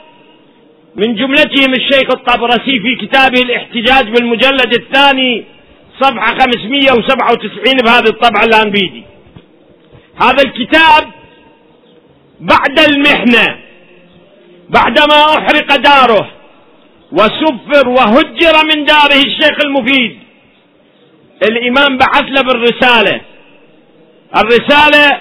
[0.96, 5.44] من جملتهم الشيخ الطبرسي في كتابه الاحتجاج بالمجلد الثاني
[6.00, 9.02] صفحة 597 بهذه الطبعة الآن بيدي
[10.22, 11.10] هذا الكتاب
[12.40, 13.56] بعد المحنة
[14.68, 16.30] بعدما أحرق داره
[17.12, 20.23] وسفر وهجر من داره الشيخ المفيد
[21.48, 23.20] الإمام بعث له بالرسالة.
[24.36, 25.20] الرسالة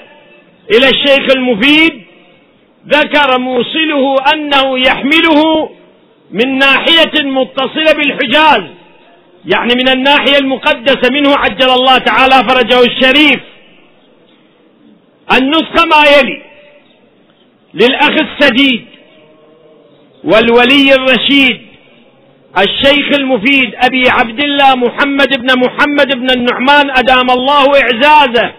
[0.71, 2.03] إلى الشيخ المفيد
[2.87, 5.69] ذكر موصله أنه يحمله
[6.31, 8.63] من ناحية متصلة بالحجاز.
[9.45, 13.39] يعني من الناحية المقدسة منه عجل الله تعالى فرجه الشريف.
[15.31, 16.41] النسخة ما يلي
[17.73, 18.85] للأخ السديد
[20.23, 21.61] والولي الرشيد.
[22.57, 28.51] الشيخ المفيد أبي عبد الله محمد بن محمد بن النعمان أدام الله إعزازه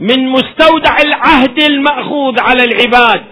[0.00, 3.24] من مستودع العهد المأخوذ على العباد.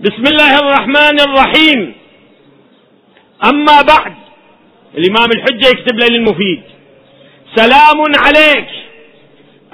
[0.00, 1.94] بسم الله الرحمن الرحيم.
[3.44, 4.14] أما بعد
[4.98, 6.62] الإمام الحجة يكتب له للمفيد.
[7.54, 8.68] سلام عليك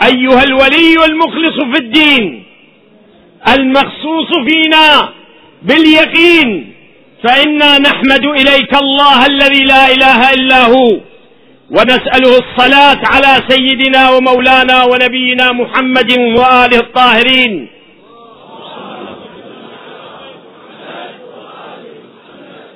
[0.02, 2.44] أيها الولي المخلص في الدين
[3.48, 5.08] المخصوص فينا
[5.62, 6.75] باليقين
[7.24, 11.00] فإنا نحمد إليك الله الذي لا إله إلا هو
[11.70, 17.68] ونسأله الصلاة على سيدنا ومولانا ونبينا محمد وآله الطاهرين.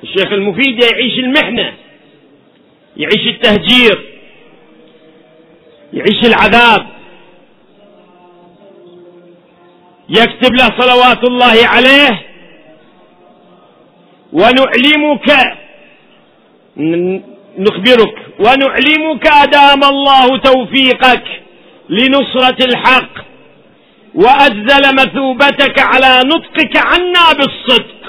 [0.03, 1.73] الشيخ المفيد يعيش المحنة
[2.97, 4.05] يعيش التهجير
[5.93, 6.87] يعيش العذاب.
[10.09, 12.30] يكتب له صلوات الله عليه
[14.41, 15.29] ونعلمك
[17.57, 18.15] نخبرك.
[18.39, 21.23] ونعلمك أدام الله توفيقك
[21.89, 23.13] لنصرة الحق.
[24.15, 28.01] وأجزل مثوبتك على نطقك عنا بالصدق.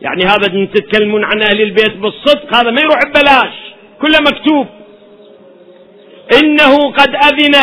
[0.00, 3.54] يعني هذا تتكلمون عن أهل البيت بالصدق هذا ما يروح ببلاش.
[4.00, 4.66] كله مكتوب.
[6.42, 7.54] إنه قد أذن.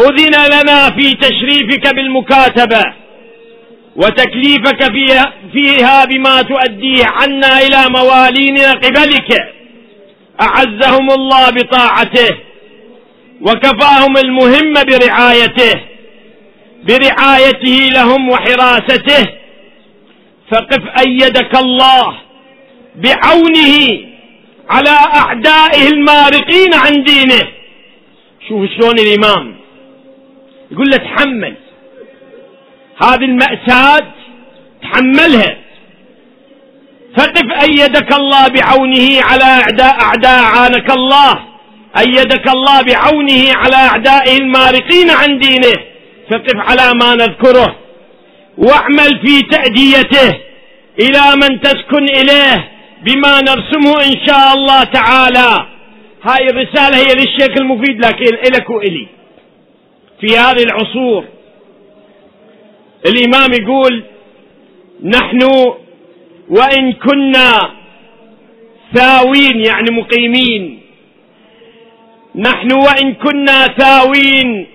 [0.00, 2.99] أذن لنا في تشريفك بالمكاتبة.
[3.96, 9.54] وتكليفك فيها, فيها بما تؤديه عنا إلى موالينا قبلك.
[10.40, 12.36] أعزهم الله بطاعته
[13.40, 15.80] وكفاهم المهم برعايته
[16.84, 19.28] برعايته لهم وحراسته.
[20.50, 22.14] فقف أيدك الله
[22.96, 24.00] بعونه
[24.70, 27.48] على أعدائه المارقين عن دينه.
[28.48, 29.54] شوف شلون الإمام
[30.70, 31.54] يقول له تحمل
[33.02, 34.06] هذه المأساة
[34.82, 35.56] تحملها.
[37.16, 41.38] فقف أيدك الله بعونه على أعداء أعداء عانك الله.
[41.98, 45.80] أيدك الله بعونه على أعدائه المارقين عن دينه.
[46.30, 47.76] فقف على ما نذكره.
[48.58, 50.38] واعمل في تأديته
[51.00, 52.68] إلى من تسكن إليه
[53.02, 55.66] بما نرسمه إن شاء الله تعالى.
[56.22, 59.06] هاي الرسالة هي للشيخ المفيد لك إلك وإلي.
[60.20, 61.24] في هذه العصور
[63.06, 64.02] الإمام يقول
[65.04, 65.38] نحن
[66.48, 67.70] وإن كنا
[68.94, 70.80] ثاوين يعني مقيمين.
[72.36, 74.66] نحن وإن كنا ثاوين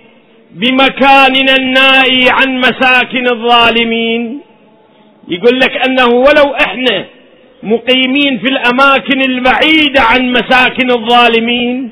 [0.51, 4.39] بمكاننا النائي عن مساكن الظالمين.
[5.27, 7.05] يقول لك أنه ولو إحنا
[7.63, 11.89] مقيمين في الأماكن البعيدة عن مساكن الظالمين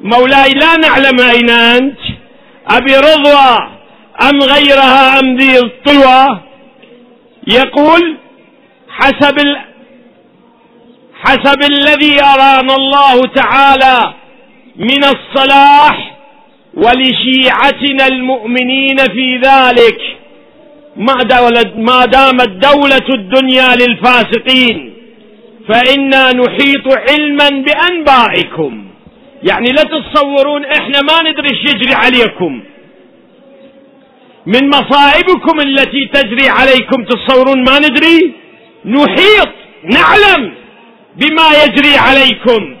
[0.00, 1.98] مولاي لا نعلم أين أنت.
[2.68, 3.79] أبي رضوى
[4.28, 6.40] أم غيرها أم ذي الطوى
[7.46, 8.16] يقول
[8.88, 9.60] حسب ال...
[11.14, 14.14] حسب الذي أرانا الله تعالى
[14.76, 16.16] من الصلاح
[16.74, 20.00] ولشيعتنا المؤمنين في ذلك
[21.76, 24.94] ما دامت دولة الدنيا للفاسقين.
[25.68, 28.84] فإنا نحيط علما بأنبائكم.
[29.42, 32.62] يعني لا تتصورون إحنا ما ندري إيش يجري عليكم.
[34.52, 38.32] من مصائبكم التي تجري عليكم تتصورون ما ندري؟
[38.84, 39.52] نحيط
[39.84, 40.42] نعلم
[41.16, 42.76] بما يجري عليكم.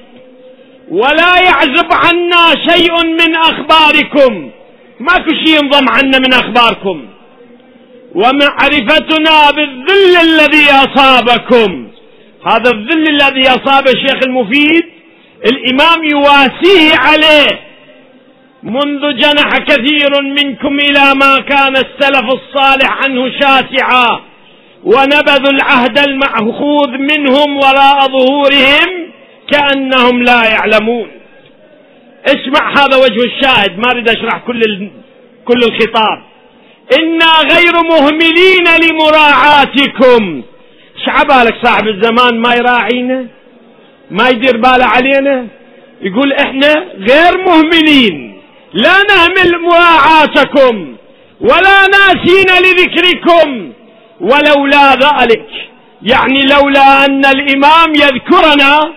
[0.90, 4.50] ولا يعزب عنا شيء من أخباركم.
[5.00, 7.06] ماكو شيء ينضم عنا من أخباركم.
[8.14, 11.88] ومعرفتنا بالذل الذي أصابكم.
[12.46, 14.84] هذا الذل الذي أصاب الشيخ المفيد
[15.50, 17.69] الإمام يواسيه عليه.
[18.62, 24.20] منذ جنح كثير منكم إلى ما كان السلف الصالح عنه شاسعا
[24.84, 29.12] ونبذوا العهد المأخوذ منهم وراء ظهورهم
[29.50, 31.08] كأنهم لا يعلمون.
[32.26, 34.88] اسمع هذا وجه الشاهد ما أريد أشرح كل
[35.44, 36.22] كل الخطاب.
[36.98, 40.42] إنا غير مهملين لمراعاتكم.
[41.04, 43.26] شعبالك صاحب الزمان ما يراعينا؟
[44.10, 45.46] ما يدير باله علينا؟
[46.02, 48.39] يقول إحنا غير مهملين.
[48.72, 50.96] لا نهمل مراعاتكم
[51.40, 53.72] ولا ناسين لذكركم
[54.20, 55.46] ولولا ذلك.
[56.02, 58.92] يعني لولا أن الإمام يذكرنا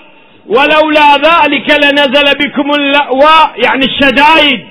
[0.47, 4.65] ولولا ذلك لنزل بكم اللأواء يعني الشدائد.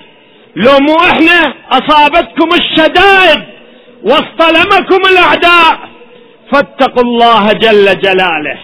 [0.57, 3.43] لو مو إحنا أصابتكم الشدائد
[4.03, 5.79] واصطلمكم الأعداء.
[6.53, 8.59] فاتقوا الله جل جلاله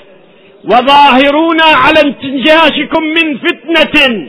[0.64, 4.28] وظاهرونا على انتجاشكم من فتنة.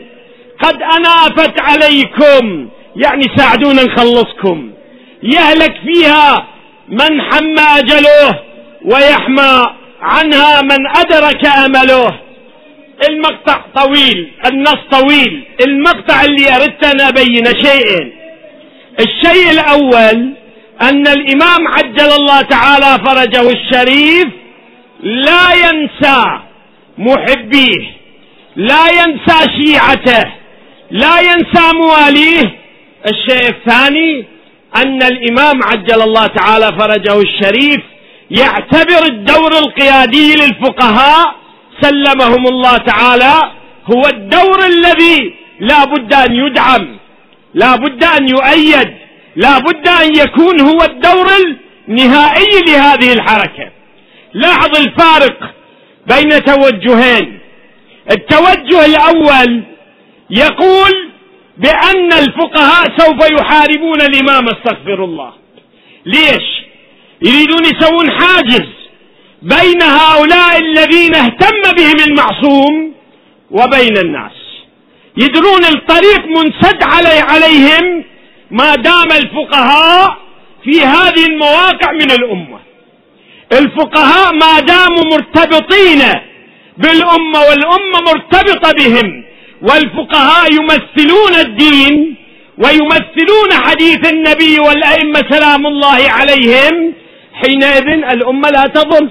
[0.62, 2.70] قد أنافت عليكم.
[2.96, 4.72] يعني ساعدونا نخلصكم.
[5.24, 6.48] يهلك فيها
[6.90, 8.40] من حمى أجله
[8.86, 9.68] ويحمى
[10.02, 12.20] عنها من أدرك أمله.
[13.10, 18.12] المقطع طويل النص طويل المقطع اللي أردت أن أبين شيئين
[19.00, 20.34] الشيء الأول
[20.82, 24.28] أن الإمام عجل الله تعالى فرجه الشريف
[25.04, 26.40] لا ينسى
[26.98, 27.92] محبيه
[28.56, 30.32] لا ينسى شيعته.
[30.92, 32.60] لا ينسى مواليه.
[33.10, 34.26] الشيء الثاني
[34.76, 37.82] أن الإمام عجل الله تعالى فرجه الشريف
[38.32, 41.36] يعتبر الدور القيادي للفقهاء
[41.82, 43.52] سلمهم الله تعالى.
[43.94, 46.98] هو الدور الذي لا بد أن يدعم
[47.54, 48.94] لا بد أن يؤيد
[49.36, 51.28] لا بد أن يكون هو الدور
[51.88, 53.72] النهائي لهذه الحركة.
[54.34, 55.54] لاحظ الفارق
[56.08, 57.40] بين توجهين.
[58.12, 59.64] التوجه الأول
[60.30, 61.10] يقول
[61.58, 65.34] بأن الفقهاء سوف يحاربون الإمام استغفر الله.
[66.06, 66.44] ليش؟
[67.22, 68.68] يريدون يسوون حاجز
[69.42, 72.94] بين هؤلاء الذين اهتم بهم المعصوم
[73.52, 74.32] وبين الناس.
[75.18, 78.04] يدرون الطريق منسد علي عليهم
[78.52, 80.18] ما دام الفقهاء
[80.64, 82.60] في هذه المواقع من الأمة.
[83.52, 86.02] الفقهاء ما داموا مرتبطين
[86.78, 89.29] بالأمة والأمة مرتبطة بهم.
[89.62, 92.16] والفقهاء يمثلون الدين
[92.58, 96.94] ويمثلون حديث النبي والأئمة سلام الله عليهم.
[97.34, 99.10] حينئذ الأمة لا تضل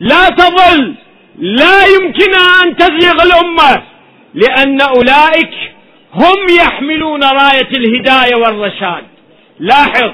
[0.00, 0.94] لا تظل
[1.38, 2.32] لا يمكن
[2.64, 3.82] أن تزيغ الأمة
[4.34, 5.54] لأن أولئك
[6.14, 9.04] هم يحملون راية الهداية والرشاد.
[9.60, 10.10] لاحظ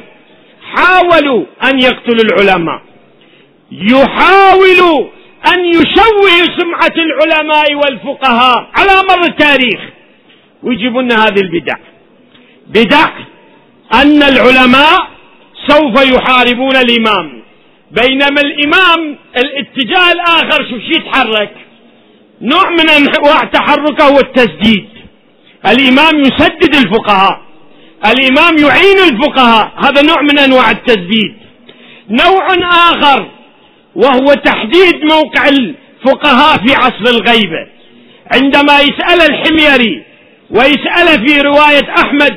[0.74, 2.82] حاولوا أن يقتلوا العلماء
[3.72, 5.06] يحاولوا
[5.47, 9.80] أن يشوهوا سمعة العلماء والفقهاء على مر التاريخ.
[10.62, 11.76] ويجيبوا لنا هذه البدع.
[12.66, 13.09] بدع
[13.95, 15.09] أن العلماء
[15.68, 17.43] سوف يحاربون الإمام.
[17.91, 21.53] بينما الإمام الاتجاه الآخر شو شي يتحرك؟
[22.41, 24.88] نوع من أنواع تحركه هو التسديد
[25.66, 27.41] الإمام يسدد الفقهاء.
[28.07, 29.72] الإمام يعين الفقهاء.
[29.76, 31.36] هذا نوع من أنواع التسديد.
[32.11, 33.39] نوع آخر
[34.03, 37.66] وهو تحديد موقع الفقهاء في عصر الغيبة.
[38.34, 40.03] عندما يسأل الحميري
[40.51, 42.36] ويسأل في رواية أحمد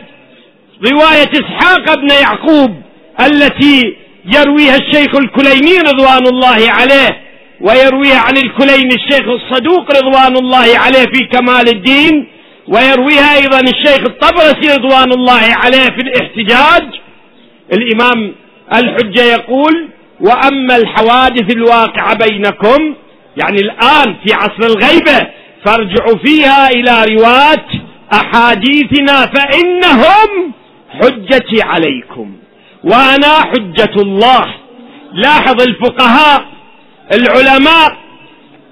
[0.91, 2.72] رواية إسحاق بن يعقوب
[3.20, 3.95] التي
[4.36, 7.22] يرويها الشيخ الكليني رضوان الله عليه
[7.61, 12.28] ويرويها عن الكلين الشيخ الصدوق رضوان الله عليه في كمال الدين
[12.68, 16.84] ويرويها أيضا الشيخ الطبرسي رضوان الله عليه في الاحتجاج.
[17.74, 18.36] الإمام
[18.78, 19.89] الحجة يقول
[20.24, 22.95] وأما الحوادث الواقعة بينكم
[23.38, 25.28] يعني الآن في عصر الغيبة
[25.65, 27.65] فارجعوا فيها إلى رواة
[28.13, 30.53] أحاديثنا فإنهم
[31.01, 32.36] حجتي عليكم.
[32.84, 34.45] وأنا حجة الله.
[35.13, 36.45] لاحظ الفقهاء
[37.11, 37.97] العلماء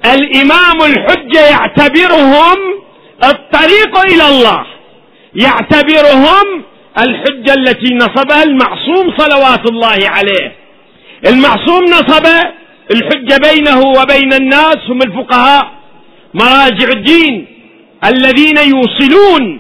[0.05, 2.57] الإمام الحجة يعتبرهم
[3.23, 4.65] الطريق إلى الله.
[5.35, 6.63] يعتبرهم
[6.97, 10.60] الحجة التي نصبها المعصوم صلوات الله عليه.
[11.27, 12.25] المعصوم نصب
[12.91, 15.71] الحجة بينه وبين الناس هم الفقهاء.
[16.33, 17.47] مراجع الدين
[18.05, 19.59] الذين يوصلون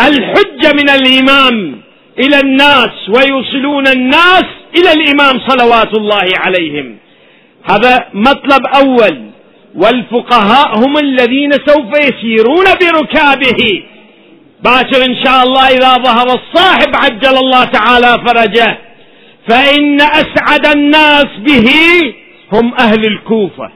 [0.00, 1.80] الحجة من الإمام
[2.18, 4.44] إلى الناس ويوصلون الناس
[4.76, 6.96] إلى الإمام صلوات الله عليهم.
[7.70, 9.30] هذا مطلب أول.
[9.74, 13.82] والفقهاء هم الذين سوف يسيرون بركابه.
[14.64, 18.78] باكر إن شاء الله إذا ظهر الصاحب عجل الله تعالى فرجه.
[19.48, 21.70] فإن أسعد الناس به
[22.52, 23.70] هم أهل الكوفة.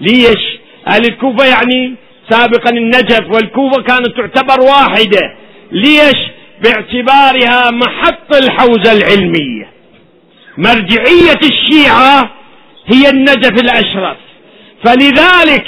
[0.00, 0.58] ليش؟
[0.88, 1.94] أهل الكوفة يعني
[2.30, 5.34] سابقا النجف والكوفة كانت تعتبر واحدة.
[5.72, 6.16] ليش؟
[6.62, 9.70] باعتبارها محط الحوزة العلمية.
[10.58, 12.30] مرجعية الشيعة
[12.86, 14.16] هي النجف الأشرف.
[14.84, 15.66] فلذلك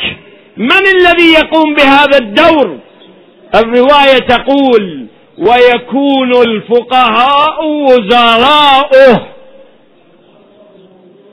[0.56, 2.78] من الذي يقوم بهذا الدور؟
[3.54, 5.06] الرواية تقول
[5.38, 9.26] ويكون الفقهاء وزراؤه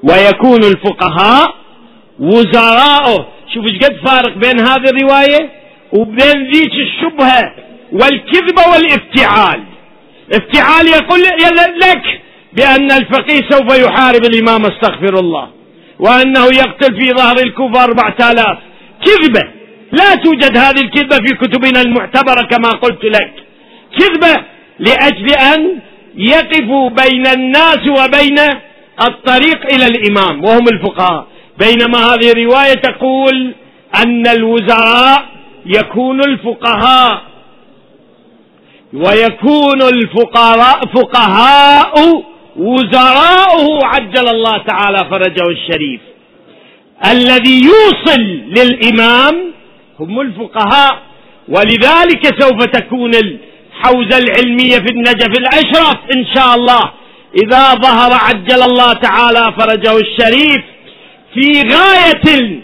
[0.04, 1.56] ويكون الفقهاء
[2.20, 3.28] وزراؤه.
[3.54, 5.50] شوف إيش قد فارق بين هذه الرواية
[5.94, 7.54] وبين ذيك الشبهة
[7.92, 9.64] والكذبة والافتعال
[10.34, 11.22] افتعال يقول
[11.82, 12.04] لك
[12.54, 15.50] بأن الفقيه سوف يحارب الإمام استغفر الله
[16.00, 18.58] وأنه يقتل في ظهر الكوفة أربعة آلاف.
[19.06, 19.52] كذبة.
[19.92, 23.34] لا توجد هذه الكذبة في كتبنا المعتبرة كما قلت لك.
[24.00, 24.44] كذبة
[24.80, 25.80] لأجل أن
[26.16, 28.36] يقفوا بين الناس وبين
[29.02, 31.28] الطريق إلى الإمام وهم الفقهاء.
[31.60, 33.54] بينما هذه الرواية تقول
[34.04, 35.26] أن الوزراء
[35.66, 37.22] يكون الفقهاء
[38.94, 42.24] ويكون الفقراء فقهاء
[42.58, 46.02] وزراؤه عجل الله تعالى فرجه الشريف.
[47.12, 48.22] الذي يوصل
[48.58, 49.52] للإمام
[50.00, 50.98] هم الفقهاء
[51.50, 56.92] ولذلك سوف تكون الحوزة العلمية في النجف الأشرف إن شاء الله.
[57.44, 60.62] إذا ظهر عجل الله تعالى فرجه الشريف
[61.34, 62.62] في غاية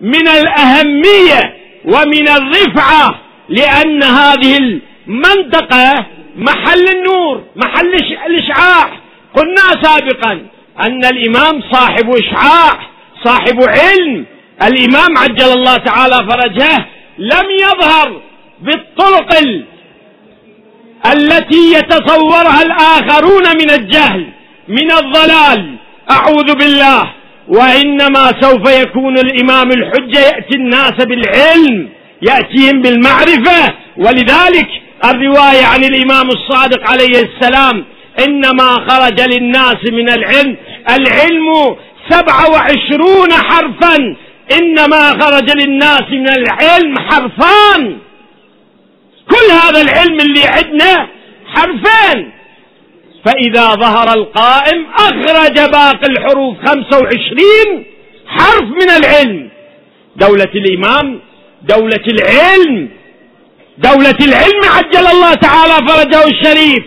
[0.00, 6.06] من الأهمية ومن الرفعة لأن هذه المنطقة
[6.36, 7.94] محل النور محل
[8.26, 8.90] الإشعاع.
[9.36, 10.32] قلنا سابقا
[10.80, 12.78] أن الإمام صاحب إشعاع
[13.24, 14.26] صاحب علم
[14.62, 16.86] الإمام عجل الله تعالى فرجه
[17.18, 18.20] لم يظهر
[18.60, 19.34] بالطرق
[21.06, 24.26] التي يتصورها الآخرون من الجهل
[24.68, 25.76] من الضلال.
[26.10, 27.12] أعوذ بالله.
[27.48, 31.88] وإنما سوف يكون الإمام الحجة يأتي الناس بالعلم
[32.22, 33.74] يأتيهم بالمعرفة.
[33.96, 34.68] ولذلك
[35.04, 37.84] الرواية عن الإمام الصادق عليه السلام
[38.26, 40.56] إنما خرج للناس من العلم.
[40.88, 41.76] العلم
[42.10, 44.16] سبعة وعشرون حرفا
[44.58, 47.96] إنما خرج للناس من العلم حرفان
[49.32, 51.08] كل هذا العلم اللي عندنا
[51.54, 52.32] حرفين
[53.24, 57.84] فإذا ظهر القائم أخرج باقي الحروف خمسة وعشرين
[58.26, 59.50] حرف من العلم.
[60.16, 61.20] دولة الإمام
[61.62, 62.88] دولة العلم.
[63.78, 66.84] دولة العلم عجل الله تعالى فرجه الشريف.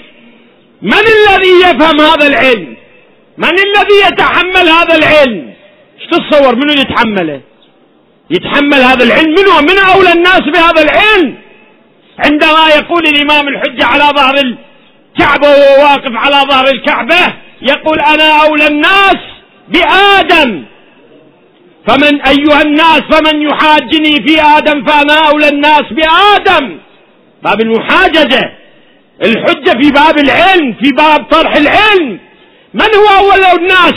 [0.81, 2.75] من الذي يفهم هذا العلم؟
[3.37, 5.53] من الذي يتحمل هذا العلم؟
[5.99, 7.41] إيش تتصور منو يتحمله؟
[8.29, 11.44] يتحمل هذا العلم منو من أولى الناس بهذا العلم؟
[12.20, 18.68] عندما يقول الإمام الحجة على ظهر الكعبة وهو واقف على ظهر الكعبة يقول أنا أولى
[18.68, 19.18] الناس
[19.68, 20.63] بآدم.
[21.88, 26.78] فمن أيها الناس فمن يحاجني في آدم فأنا أولى الناس بآدم.
[27.43, 28.57] باب المحاججة.
[29.22, 32.20] الحجة في باب العلم في باب طرح العلم.
[32.74, 33.95] من هو أول الناس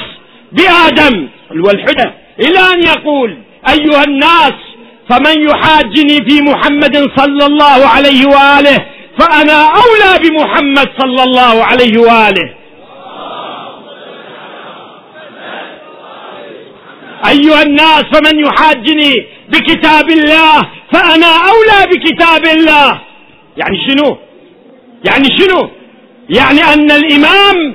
[0.53, 3.39] بآدم؟ والحجة إلى أن يقول
[3.69, 4.53] أيها الناس
[5.09, 8.87] فمن يحاجني في محمد صلى الله عليه وآله
[9.19, 12.55] فأنا أولى بمحمد صلى الله عليه وآله.
[17.29, 19.13] أيها الناس فمن يحاجني
[19.49, 20.57] بكتاب الله
[20.93, 23.01] فأنا أولى بكتاب الله.
[23.57, 24.19] يعني شنو؟
[25.05, 25.71] يعني شنو؟
[26.31, 27.75] يعني أن الإمام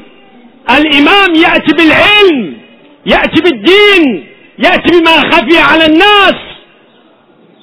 [0.69, 2.57] الإمام يأتي بالعلم
[3.05, 4.27] يأتي بالدين
[4.59, 6.35] يأتي بما خفي على الناس.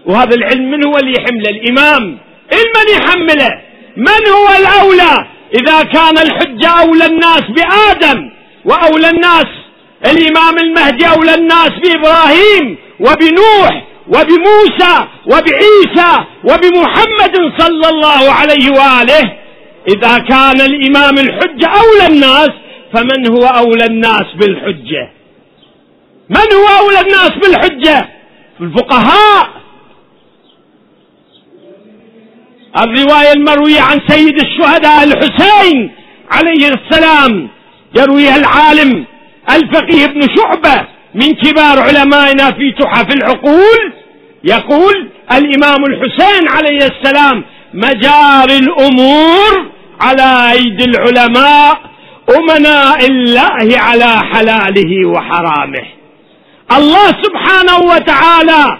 [0.07, 2.19] وهذا العلم من هو اللي يحمله؟ الإمام.
[2.53, 3.61] من يحمله.
[3.97, 8.31] من هو الأولى؟ إذا كان الحجة أولى الناس بآدم
[8.65, 9.47] وأولى الناس
[10.07, 19.33] الإمام المهدي أولى الناس بإبراهيم وبنوح وبموسى وبعيسى وبمحمد صلى الله عليه وآله.
[19.89, 22.51] إذا كان الإمام الحجة أولى الناس
[22.95, 25.11] فمن هو أولى الناس بالحجة؟
[26.31, 28.09] من هو أولى الناس بالحجة؟
[28.61, 29.49] الفقهاء.
[32.77, 35.91] الرواية المروية عن سيد الشهداء الحسين
[36.31, 37.49] عليه السلام
[37.97, 39.05] يرويها العالم
[39.51, 43.93] الفقيه ابن شعبة من كبار علمائنا في تحف العقول
[44.45, 47.45] يقول الإمام الحسين عليه السلام
[47.75, 51.79] مجاري الأمور على أيدي العلماء
[52.39, 55.83] أمناء الله على حلاله وحرامه.
[56.77, 58.79] الله سبحانه وتعالى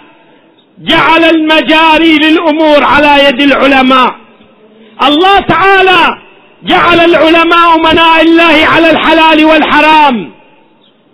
[0.81, 4.17] جعل المجاري للأمور على يد العلماء.
[5.03, 6.19] الله تعالى
[6.65, 10.31] جعل العلماء أمناء الله على الحلال والحرام.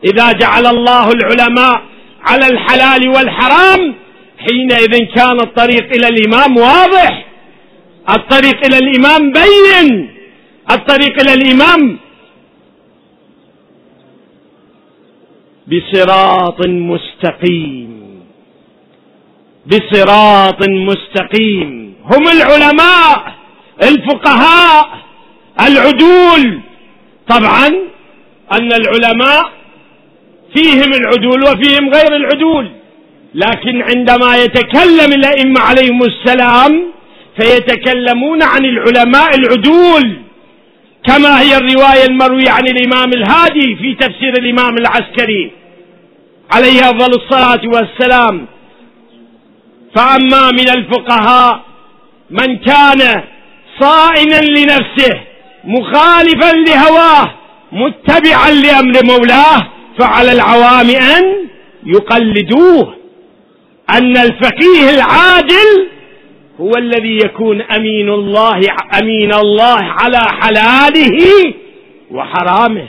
[0.05, 1.83] إذا جعل الله العلماء
[2.23, 3.95] على الحلال والحرام
[4.39, 7.27] حينئذ كان الطريق إلى الإمام واضح.
[8.11, 10.11] الطريق إلى الإمام بين.
[10.71, 11.99] الطريق إلى الإمام
[15.67, 18.06] بصراط مستقيم.
[19.67, 21.95] بصراط مستقيم.
[22.05, 23.35] هم العلماء
[23.83, 24.89] الفقهاء
[25.69, 26.61] العدول.
[27.29, 27.67] طبعا
[28.53, 29.51] أن العلماء
[30.57, 32.71] فيهم العدول وفيهم غير العدول.
[33.35, 36.93] لكن عندما يتكلم الأئمة عليهم السلام
[37.41, 40.17] فيتكلمون عن العلماء العدول.
[41.07, 45.51] كما هي الرواية المروية عن الإمام الهادي في تفسير الإمام العسكري.
[46.51, 48.47] عليه أفضل الصلاة والسلام.
[49.97, 51.61] فأما من الفقهاء
[52.31, 53.23] من كان
[53.81, 55.21] صائنا لنفسه
[55.65, 57.35] مخالفا لهواه
[57.73, 59.67] متبعا لأمر مولاه
[59.99, 61.49] فعلى العوام أن
[61.87, 62.97] يقلدوه.
[63.91, 65.89] أن الفقيه العادل
[66.61, 68.61] هو الذي يكون أمين الله
[69.03, 71.19] أمين الله على حلاله
[72.11, 72.89] وحرامه.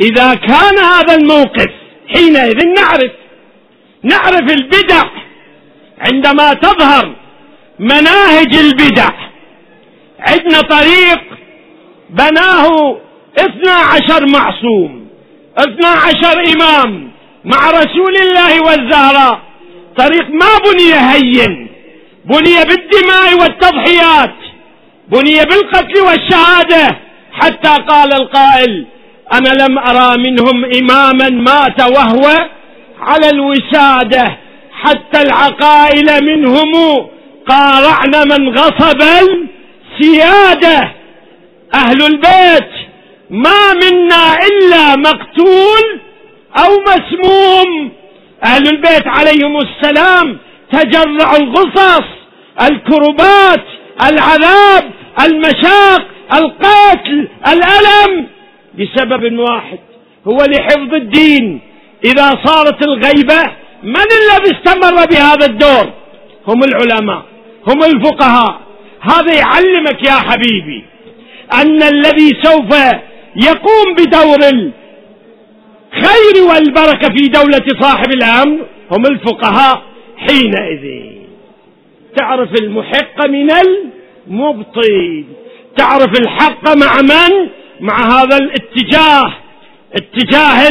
[0.00, 1.70] إذا كان هذا الموقف
[2.14, 3.10] حينئذ نعرف
[4.02, 5.02] نعرف البدع
[6.00, 7.14] عندما تظهر
[7.78, 9.10] مناهج البدع.
[10.18, 11.20] عندنا طريق
[12.10, 12.96] بناه
[13.38, 15.06] اثنا عشر معصوم
[15.58, 17.10] اثنا عشر إمام
[17.44, 19.40] مع رسول الله والزهراء.
[19.96, 21.68] طريق ما بني هين
[22.24, 24.34] بني بالدماء والتضحيات
[25.08, 26.96] بني بالقتل والشهادة.
[27.32, 28.86] حتى قال القائل
[29.32, 32.48] أنا لم أرى منهم إماما مات وهو
[33.00, 34.38] على الوسادة.
[34.86, 36.72] حتى العقائل منهم
[37.48, 40.92] قارعن من غصب السيادة.
[41.74, 42.70] أهل البيت
[43.30, 46.00] ما منا إلا مقتول
[46.58, 47.92] أو مسموم.
[48.44, 50.38] أهل البيت عليهم السلام
[50.72, 52.04] تجرعوا الغصص
[52.70, 53.64] الكربات
[54.08, 54.90] العذاب
[55.24, 56.02] المشاق
[56.34, 58.26] القتل الألم
[58.78, 59.78] بسبب واحد
[60.28, 61.60] هو لحفظ الدين.
[62.04, 63.42] إذا صارت الغيبة
[63.86, 65.92] من الذي استمر بهذا الدور؟
[66.48, 67.22] هم العلماء
[67.68, 68.60] هم الفقهاء.
[69.00, 70.84] هذا يعلمك يا حبيبي
[71.52, 72.70] أن الذي سوف
[73.36, 74.38] يقوم بدور
[75.94, 79.82] الخير والبركة في دولة صاحب الامر هم الفقهاء
[80.16, 80.84] حينئذ.
[82.16, 85.24] تعرف المحق من المبطل؟
[85.76, 87.48] تعرف الحق مع من؟
[87.80, 89.32] مع هذا الاتجاه
[89.94, 90.68] اتجاه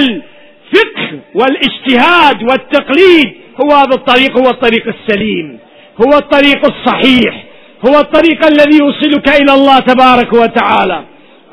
[0.73, 5.59] الفقه والاجتهاد والتقليد هو هذا الطريق هو الطريق السليم
[6.01, 7.43] هو الطريق الصحيح
[7.87, 11.03] هو الطريق الذي يوصلك إلى الله تبارك وتعالى.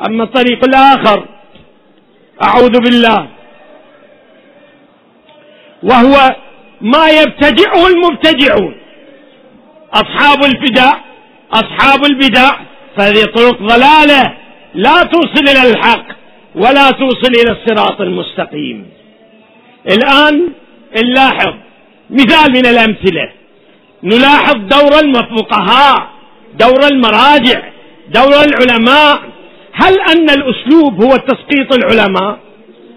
[0.07, 1.25] أما الطريق الآخر
[2.43, 3.29] أعوذ بالله
[5.83, 6.37] وهو
[6.81, 8.75] ما يبتدعه المبتدعون.
[9.93, 10.93] أصحاب البدع
[11.53, 12.51] أصحاب البدع
[12.97, 14.37] فهذه طرق ضلالة
[14.75, 16.07] لا توصل إلى الحق
[16.55, 18.87] ولا توصل إلى الصراط المستقيم.
[19.87, 20.49] الآن
[20.97, 21.55] نلاحظ
[22.11, 23.33] مثال من الأمثلة.
[24.05, 26.09] نلاحظ دور الفقهاء
[26.61, 27.63] دور المراجع
[28.15, 29.19] دور العلماء.
[29.73, 32.39] هل أن الأسلوب هو تسقيط العلماء؟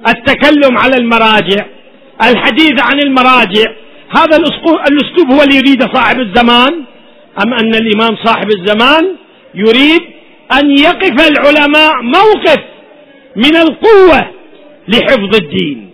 [0.08, 1.66] التكلم على المراجع
[2.24, 3.72] الحديث عن المراجع
[4.18, 4.38] هذا
[4.88, 6.74] الأسلوب هو اللي يريده صاحب الزمان؟
[7.46, 9.16] أم أن الإمام صاحب الزمان
[9.56, 10.02] يريد
[10.54, 12.60] أن يقف العلماء موقف
[13.36, 14.28] من القوة
[14.88, 15.85] لحفظ الدين؟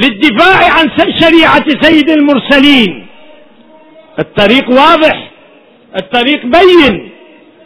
[0.00, 0.90] للدفاع عن
[1.20, 3.06] شريعة سيد المرسلين.
[4.18, 5.30] الطريق واضح
[5.96, 7.10] الطريق بين.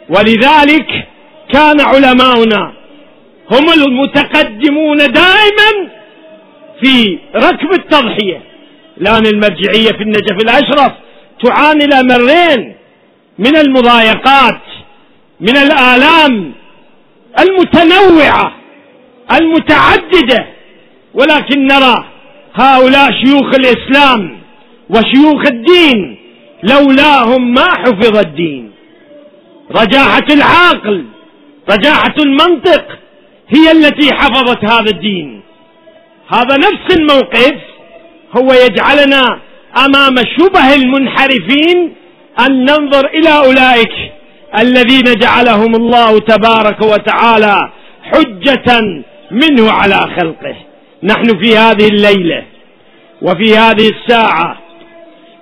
[0.09, 0.87] ولذلك
[1.53, 2.73] كان علماؤنا
[3.51, 5.89] هم المتقدمون دائما
[6.83, 8.41] في ركب التضحية.
[9.01, 10.91] الآن المرجعية في النجف الأشرف
[11.43, 12.75] تعاني الأمرين
[13.39, 14.61] من المضايقات
[15.39, 16.53] من الآلام
[17.39, 18.55] المتنوعة
[19.31, 20.47] المتعددة.
[21.13, 22.05] ولكن نرى
[22.55, 24.37] هؤلاء شيوخ الإسلام
[24.89, 26.17] وشيوخ الدين
[26.63, 28.71] لولاهم ما حفظ الدين.
[29.71, 31.05] رجاحة العقل
[31.69, 32.85] رجاحة المنطق
[33.55, 35.41] هي التي حفظت هذا الدين.
[36.27, 37.55] هذا نفس الموقف
[38.37, 39.39] هو يجعلنا
[39.77, 41.93] أمام شبه المنحرفين
[42.39, 43.93] أن ننظر إلى أولئك
[44.59, 47.69] الذين جعلهم الله تبارك وتعالى
[48.03, 48.79] حجة
[49.31, 50.55] منه على خلقه.
[51.03, 52.43] نحن في هذه الليلة
[53.21, 54.57] وفي هذه الساعة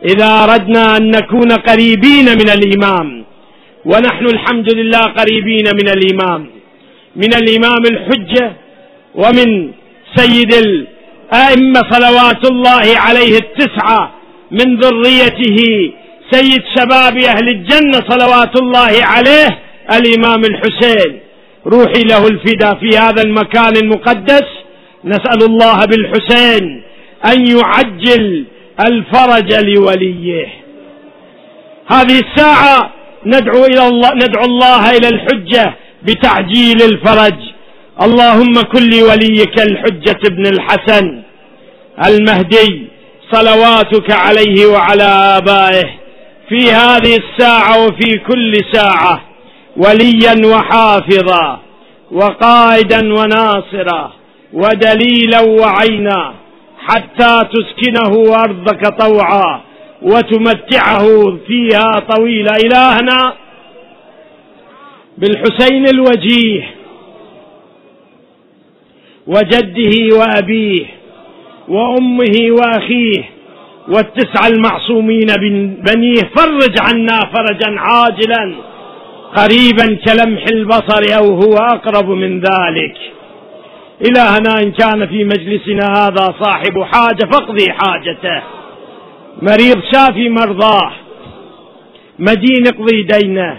[0.06, 3.26] إذا أردنا أن نكون قريبين من الإمام
[3.86, 6.49] ونحن الحمد لله قريبين من الإمام
[7.16, 8.54] من الإمام الحجة
[9.16, 9.72] ومن
[10.16, 14.14] سيد الأئمة صلوات الله عليه التسعة
[14.51, 15.58] من ذريته
[16.32, 19.60] سيد شباب أهل الجنة صلوات الله عليه
[19.93, 21.20] الإمام الحسين.
[21.68, 24.43] روحي له الفدا في هذا المكان المقدس.
[25.06, 26.84] نسأل الله بالحسين
[27.26, 28.45] أن يعجل
[28.88, 30.47] الفرج لوليه.
[31.88, 32.91] هذه الساعة
[33.26, 35.74] ندعو إلى الله ندعو الله إلى الحجة
[36.04, 37.39] بتعجيل الفرج.
[38.01, 41.22] اللهم كن لوليك الحجة ابن الحسن
[42.08, 42.88] المهدي
[43.32, 45.04] صلواتك عليه وعلى
[45.38, 45.89] آبائه.
[46.49, 49.22] في هذه الساعة وفي كل ساعة
[49.78, 51.60] وليا وحافظا
[52.12, 54.14] وقائدا وناصرا.
[54.54, 56.34] ودليلا وعينا
[56.78, 59.62] حتى تسكنه أرضك طوعا
[60.01, 63.34] وتمتعه فيها طويلا إلهنا
[65.18, 66.64] بالحسين الوجيه
[69.28, 70.86] وجده وأبيه
[71.68, 73.24] وأمه وأخيه
[73.88, 75.28] والتسعه المعصومين
[75.86, 76.22] بنيه.
[76.36, 78.54] فرج عنا فرجا عاجلا
[79.36, 82.97] قريبا كلمح البصر أو هو أقرب من ذلك.
[84.10, 88.41] إلهنا إن كان في مجلسنا هذا صاحب حاجة فاقضي حاجته.
[89.41, 90.91] مريض شافي مرضاه.
[92.20, 93.58] مدين اقضي دينه.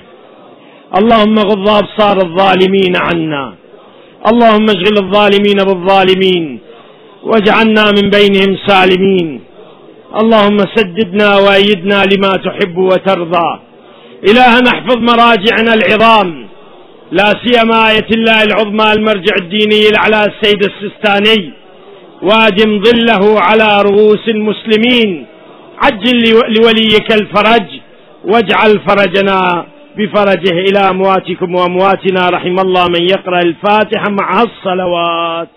[0.98, 3.54] اللهم غض أبصار الظالمين عنا.
[4.32, 6.58] اللهم اشغل الظالمين بالظالمين.
[7.22, 9.40] واجعلنا من بينهم سالمين.
[10.20, 13.60] اللهم سددنا وأيدنا لما تحب وترضى.
[14.30, 16.43] إلهنا احفظ مراجعنا العظام.
[17.10, 21.52] لا سيما آية الله العظمى المرجع الديني الأعلى السيد السستاني
[22.22, 25.26] وادم ظله على رؤوس المسلمين
[25.82, 26.22] عجل
[26.56, 27.66] لوليك الفرج
[28.24, 29.66] واجعل فرجنا
[29.98, 35.48] بفرجه إلى أمواتكم وأمواتنا رحم الله من يقرأ الفاتحة مع الصلوات.